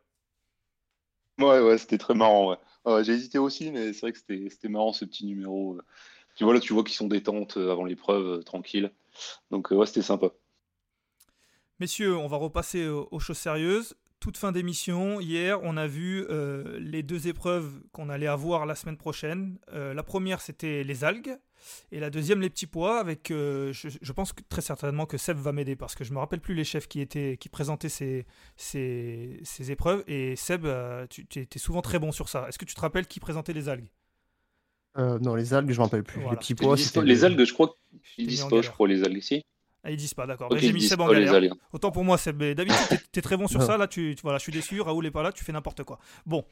[1.37, 2.51] Ouais, ouais, c'était très marrant.
[2.51, 2.57] Ouais.
[2.85, 5.75] Ouais, j'ai hésité aussi, mais c'est vrai que c'était marrant ce petit numéro.
[5.75, 5.81] euh.
[6.35, 8.91] Tu vois, là, tu vois qu'ils sont détentes euh, avant l'épreuve, euh, tranquille.
[9.51, 10.27] Donc, euh, ouais, c'était sympa.
[11.79, 13.95] Messieurs, on va repasser aux, aux choses sérieuses.
[14.21, 18.75] Toute fin d'émission, hier, on a vu euh, les deux épreuves qu'on allait avoir la
[18.75, 19.59] semaine prochaine.
[19.73, 21.37] Euh, la première, c'était les algues.
[21.91, 25.17] Et la deuxième, les petits pois, avec, euh, je, je pense que très certainement que
[25.17, 27.89] Seb va m'aider, parce que je me rappelle plus les chefs qui, étaient, qui présentaient
[27.89, 28.25] ces,
[28.55, 30.03] ces, ces épreuves.
[30.07, 32.47] Et Seb, euh, tu tu étais souvent très bon sur ça.
[32.47, 33.89] Est-ce que tu te rappelles qui présentait les algues?
[34.97, 36.21] Euh, non, les algues, je m'en rappelle plus.
[36.21, 36.31] Voilà.
[36.31, 39.03] Les petits pois, les les- algues, je crois Je qu'ils disent pas, je crois, les
[39.03, 39.43] algues ici.
[39.87, 40.49] Ah, ils disent pas, d'accord.
[40.59, 41.31] J'ai mis Seb en galère.
[41.71, 42.41] Autant pour moi, Seb.
[42.41, 43.77] D'habitude, t'es- t'es très bon sur ça.
[43.77, 44.81] Là, tu, tu- voilà, je suis déçu.
[44.81, 45.31] Raoul est pas là.
[45.31, 45.99] Tu fais n'importe quoi.
[46.25, 46.43] Bon,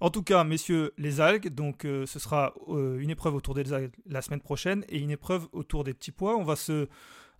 [0.00, 1.48] en tout cas, messieurs, les algues.
[1.54, 5.10] Donc, euh, ce sera euh, une épreuve autour des algues la semaine prochaine et une
[5.10, 6.36] épreuve autour des petits pois.
[6.36, 6.86] On va se,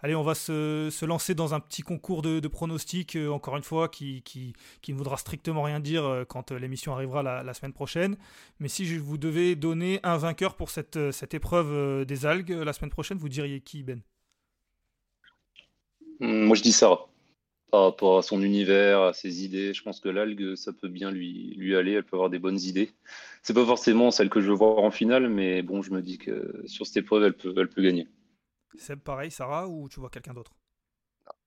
[0.01, 3.17] allez, on va se, se lancer dans un petit concours de, de pronostics.
[3.17, 6.59] euh, encore une fois, qui, qui, qui ne voudra strictement rien dire euh, quand euh,
[6.59, 8.17] l'émission arrivera la, la semaine prochaine.
[8.59, 12.51] Mais si je vous devais donner un vainqueur pour cette, cette épreuve euh, des algues
[12.51, 14.01] la semaine prochaine, vous diriez qui, Ben?
[16.21, 17.09] Moi, je dis Sarah.
[17.71, 21.11] Par rapport à son univers, à ses idées, je pense que l'algue, ça peut bien
[21.11, 21.93] lui, lui aller.
[21.93, 22.93] Elle peut avoir des bonnes idées.
[23.43, 26.19] C'est pas forcément celle que je veux voir en finale, mais bon, je me dis
[26.19, 28.09] que sur cette épreuve, elle peut, elle peut gagner.
[28.77, 30.53] Seb, pareil, Sarah, ou tu vois quelqu'un d'autre?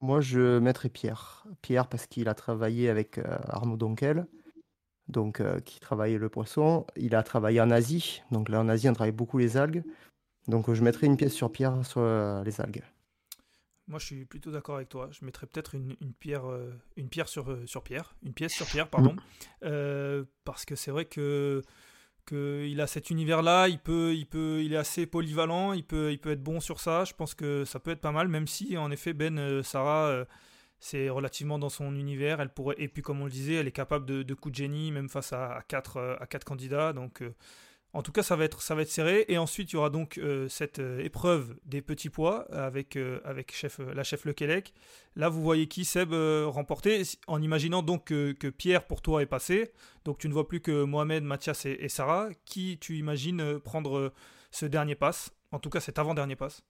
[0.01, 1.45] Moi, je mettrais Pierre.
[1.61, 4.26] Pierre, parce qu'il a travaillé avec euh, Arnaud Donkel,
[5.07, 6.86] donc, euh, qui travaillait le poisson.
[6.95, 8.22] Il a travaillé en Asie.
[8.32, 9.84] Donc là, en Asie, on travaille beaucoup les algues.
[10.47, 12.84] Donc, je mettrais une pièce sur Pierre sur euh, les algues.
[13.88, 15.09] Moi, je suis plutôt d'accord avec toi.
[15.11, 18.53] Je mettrais peut-être une, une pierre, euh, une pierre sur, euh, sur pierre, une pièce
[18.53, 19.15] sur pierre, pardon,
[19.63, 21.61] Euh, parce que c'est vrai que
[22.25, 23.67] que il a cet univers-là.
[23.67, 25.73] Il peut, il peut, il est assez polyvalent.
[25.73, 27.05] Il peut, il peut être bon sur ça.
[27.05, 30.25] Je pense que ça peut être pas mal, même si en effet Ben, euh, Sarah,
[30.79, 32.41] c'est relativement dans son univers.
[32.41, 34.57] Elle pourrait, et puis comme on le disait, elle est capable de, de coups de
[34.57, 36.91] génie, même face à, à quatre, à quatre candidats.
[36.93, 37.21] Donc
[37.95, 39.23] En tout cas, ça va être, serré.
[39.29, 43.21] Et ensuite, il y aura donc euh, cette euh, épreuve des petits poids avec, euh,
[43.49, 44.27] chef, la chef.
[45.15, 49.71] Là, vous voyez qui Seb remporter en imaginant donc que, Pierre pour toi est passé.
[50.03, 52.27] Donc tu ne vois plus que Mohamed, Mathias et, Sarah.
[52.43, 54.11] Qui tu imagines prendre
[54.51, 56.63] ce dernier pass En tout cas, cet avant-dernier pass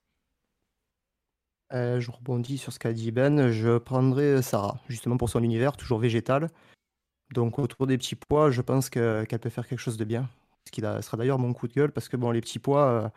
[1.72, 3.50] Je rebondis sur ce qu'a dit Ben.
[3.50, 6.50] Je prendrai Sarah, justement pour son univers, toujours végétal.
[7.32, 10.28] Donc autour des petits pois, je pense qu'elle peut faire quelque chose de bien.
[10.66, 13.08] Ce qui sera d'ailleurs mon coup de gueule parce que bon, les petits pois, euh,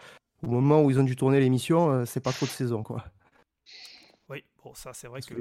[0.43, 3.03] au moment où ils ont dû tourner l'émission, euh, c'est pas trop de saison quoi.
[4.29, 5.33] Oui, bon, ça c'est vrai que,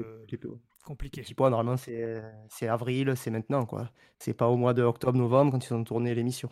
[0.83, 1.21] compliqué.
[1.21, 3.91] Les petits pois, normalement, c'est avril, c'est maintenant quoi.
[4.17, 6.49] C'est pas au mois de octobre-novembre quand ils ont tourné l'émission.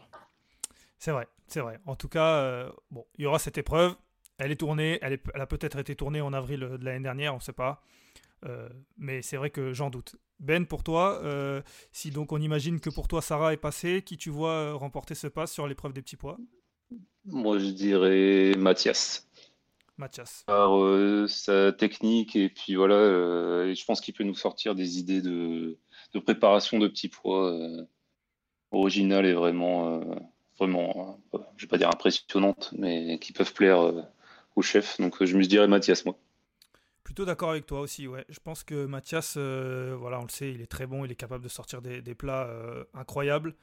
[0.99, 1.80] C'est vrai, c'est vrai.
[1.86, 3.95] En tout cas, euh, bon, il y aura cette épreuve.
[4.38, 7.38] Elle est tournée, elle, elle a peut-être été tournée en avril de l'année dernière, on
[7.38, 7.82] ne sait pas.
[8.98, 10.16] Mais c'est vrai que j'en doute.
[10.40, 11.62] Ben, pour toi, euh,
[11.92, 15.16] si donc on imagine que pour toi Sarah est passée, qui tu vois euh, remporter
[15.16, 16.38] ce pass sur l'épreuve des petits poids
[17.26, 19.28] Moi je dirais Mathias.
[19.98, 20.44] Mathias.
[20.46, 22.96] Par euh, sa technique et puis voilà,
[23.74, 25.80] je pense qu'il peut nous sortir des idées de,
[26.24, 27.60] préparation de petits poids
[28.72, 30.02] originales et vraiment,
[30.60, 31.20] vraiment,
[31.56, 33.92] je vais pas dire impressionnantes, mais qui peuvent plaire
[34.56, 35.00] au chef.
[35.00, 36.16] Donc je me dirais Mathias moi.
[37.08, 38.26] Plutôt d'accord avec toi aussi, ouais.
[38.28, 41.16] Je pense que Mathias, euh, voilà, on le sait, il est très bon, il est
[41.16, 43.55] capable de sortir des, plats euh, incroyables.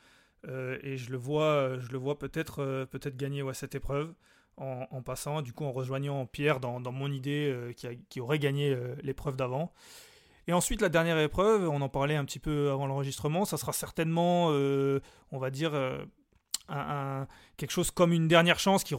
[0.48, 4.14] Euh, et je le vois, je le vois peut-être peut-être gagner cette épreuve
[4.56, 7.74] en, passant, du coup en rejoignant Pierre dans, mon idée
[8.08, 9.74] qui, aurait gagné l'épreuve d'avant.
[10.46, 13.74] Et ensuite, la dernière épreuve, on en parlait un petit peu avant l'enregistrement, ça sera
[13.74, 15.72] certainement, on va dire,
[16.68, 18.94] un, quelque chose comme une dernière chance qui,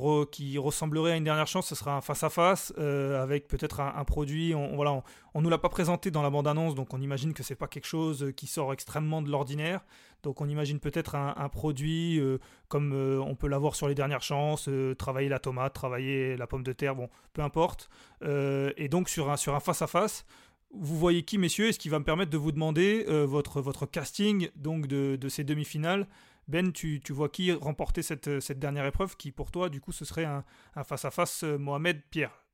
[0.57, 4.53] ressemblerait à une dernière chance, ce sera un face-à-face euh, avec peut-être un, produit.
[4.53, 5.03] On, voilà,
[5.33, 7.87] on, nous l'a pas présenté dans la bande-annonce, donc on imagine que c'est pas quelque
[7.87, 9.81] chose qui sort extrêmement de l'ordinaire.
[10.23, 14.23] Donc on imagine peut-être un, produit euh, comme euh, on peut l'avoir sur les dernières
[14.23, 17.89] chances, travailler la tomate, travailler la pomme de terre, bon, peu importe.
[18.23, 20.25] et donc sur un sur un face-à-face.
[20.73, 23.85] vous voyez qui, messieurs, et ce qui va me permettre de vous demander votre, votre
[23.85, 26.07] casting donc de, de ces demi-finales
[26.47, 28.29] ben, tu, vois qui remporter cette,
[28.59, 30.43] dernière épreuve qui, pour toi, du coup, ce serait un
[30.83, 32.45] face-à-face euh, Mohamed-Pierre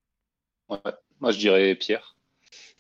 [1.20, 2.16] Moi, je dirais Pierre.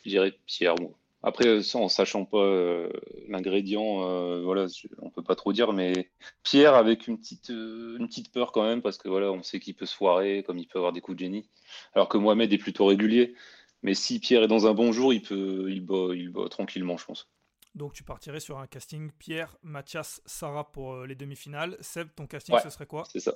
[0.05, 0.75] Je dirais Pierre.
[1.23, 2.89] Après, euh, en sachant pas euh,
[3.27, 4.67] l'ingrédient, voilà,
[5.01, 6.09] on peut pas trop dire, mais
[6.43, 9.75] Pierre avec une petite, une petite peur quand même, parce que voilà, on sait qu'il
[9.75, 11.49] peut se foirer, comme il peut avoir des coups de génie.
[11.93, 13.35] Alors que Mohamed est plutôt régulier.
[13.83, 16.97] Mais si Pierre est dans un bon jour, il peut, il bat, il bat tranquillement,
[16.97, 17.27] je pense.
[17.73, 21.77] Donc tu partirais sur un casting Pierre, Mathias, Sarah pour euh, les demi-finales.
[21.79, 23.05] Seb, ton casting, ce serait quoi?
[23.11, 23.33] C'est ça.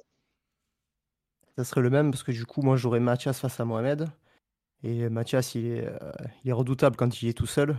[1.57, 4.09] Ça serait le même parce que du coup, moi, j'aurais Mathias face à Mohamed.
[4.83, 6.11] Et Mathias, il est, euh,
[6.43, 7.77] il est redoutable quand il est tout seul.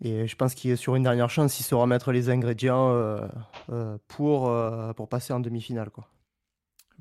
[0.00, 3.98] Et je pense qu'il est sur une dernière chance, il saura mettre les ingrédients euh,
[4.08, 4.52] pour,
[4.96, 5.90] pour passer en demi-finale.
[5.90, 6.08] Quoi.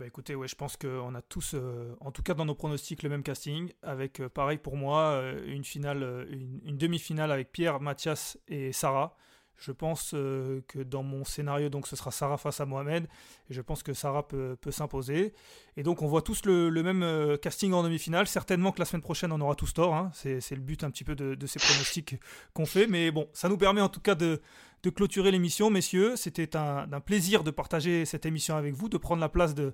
[0.01, 3.09] Bah écoutez, je pense qu'on a tous, euh, en tout cas dans nos pronostics, le
[3.09, 8.39] même casting, avec euh, pareil pour moi, euh, une finale, une, demi-finale avec Pierre, Mathias
[8.47, 9.15] et Sarah.
[9.61, 13.07] Je pense que dans mon scénario, donc ce sera Sarah face à Mohamed,
[13.49, 15.33] et je pense que Sarah peut, s'imposer.
[15.77, 18.25] Et donc on voit tous le, même casting en demi-finale.
[18.27, 19.93] Certainement que la semaine prochaine on aura tous tort.
[19.93, 20.11] Hein.
[20.13, 22.15] C'est le but un petit peu de, de ces pronostics
[22.53, 24.41] qu'on fait, mais bon, ça nous permet en tout cas de
[24.83, 26.15] de clôturer l'émission, messieurs.
[26.15, 29.73] C'était un, plaisir de partager cette émission avec vous, de prendre la place de,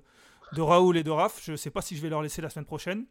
[0.54, 1.40] de Raoul et de Raph.
[1.44, 3.06] Je ne sais pas si je vais leur laisser la semaine prochaine.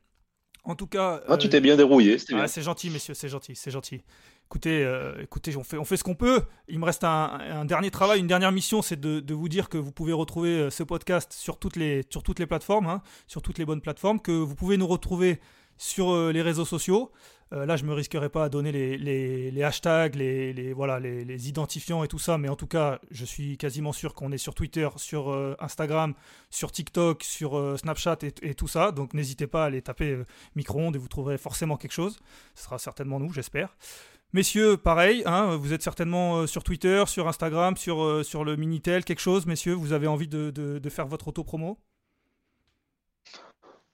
[0.64, 1.22] En tout cas.
[1.28, 2.18] Ah, tu t'es bien dérouillé.
[2.34, 4.02] Ah, c'est gentil, messieurs, c'est gentil, c'est gentil.
[4.50, 6.42] Écoutez, euh, écoutez, on fait, ce qu'on peut.
[6.70, 9.92] Il me reste un, dernier travail, une dernière mission, c'est de, vous dire que vous
[9.92, 12.04] pouvez retrouver euh, ce podcast sur toutes les,
[12.48, 15.42] plateformes, hein, sur toutes les bonnes plateformes, que vous pouvez nous retrouver
[15.76, 17.12] sur euh, les réseaux sociaux.
[17.52, 22.50] Là, je me risquerai pas à donner les, hashtags, les, identifiants et tout ça, mais
[22.50, 25.30] en tout cas, je suis quasiment sûr qu'on est sur Twitter, sur
[25.62, 26.14] Instagram,
[26.50, 28.92] sur TikTok, sur Snapchat et, tout ça.
[28.92, 30.24] Donc, n'hésitez pas à aller taper
[30.58, 32.20] micro-ondes et vous trouverez forcément quelque chose.
[32.54, 33.74] Ce sera certainement nous, j'espère.
[34.34, 39.22] Messieurs, pareil, hein, vous êtes certainement sur Twitter, sur Instagram, sur, sur le Minitel, quelque
[39.22, 41.80] chose, messieurs, vous avez envie de, faire votre auto-promo?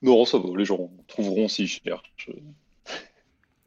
[0.02, 2.32] Non, ça va, les gens trouveront si je cherchent.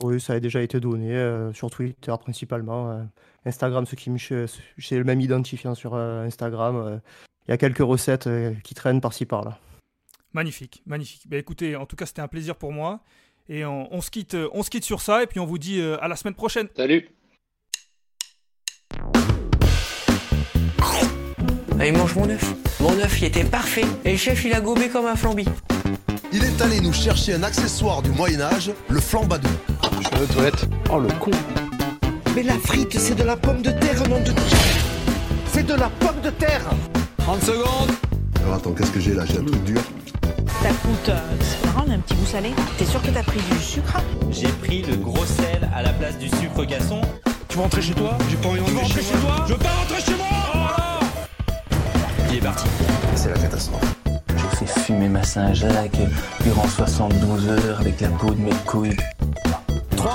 [0.03, 2.91] Oui, ça a déjà été donné euh, sur Twitter principalement.
[2.91, 3.03] Euh,
[3.47, 4.19] Instagram, ceux qui me
[4.77, 7.01] j'ai le même identifiant sur euh, Instagram.
[7.47, 8.29] Il y a quelques recettes
[8.63, 9.59] qui traînent par-ci par-là.
[10.33, 11.27] Magnifique, magnifique.
[11.29, 13.01] Bah, écoutez, en tout cas, c'était un plaisir pour moi.
[13.49, 16.09] Et on, se quitte, on se quitte sur ça et puis on vous dit à
[16.09, 16.69] la semaine prochaine.
[16.77, 17.09] Salut.
[21.79, 22.55] Allez, mange mon œuf.
[22.81, 23.85] Mon œuf, il était parfait.
[24.05, 25.45] Et le chef, il a gobé comme un flambi.
[26.33, 29.49] Il est allé nous chercher un accessoire du Moyen-Âge, le flambadou.
[30.01, 30.67] Je vais aux toilettes.
[30.91, 31.31] Oh le con
[32.35, 34.33] Mais la frite, c'est de la pomme de terre, nom de...
[35.53, 36.63] C'est de la pomme de terre
[37.19, 37.91] 30 secondes
[38.43, 39.25] Alors attends, qu'est-ce que j'ai là?
[39.27, 39.81] J'ai un truc dur.
[40.63, 41.11] Ça coûte.
[41.97, 42.51] Un petit goût salé.
[42.79, 43.97] T'es sûr que t'as pris du sucre
[44.31, 47.01] J'ai pris le gros sel à la place du sucre gasson.
[47.49, 49.45] Tu veux rentrer chez toi J'ai pas envie de rentrer chez moi.
[49.47, 50.27] Je veux pas rentrer chez moi
[52.31, 52.67] Il est parti.
[53.15, 53.95] C'est la catastrophe.
[54.07, 56.01] J'ai fait fumer ma Saint-Jacques
[56.43, 58.97] durant 72 heures avec la peau de mes couilles.
[59.97, 60.15] 3,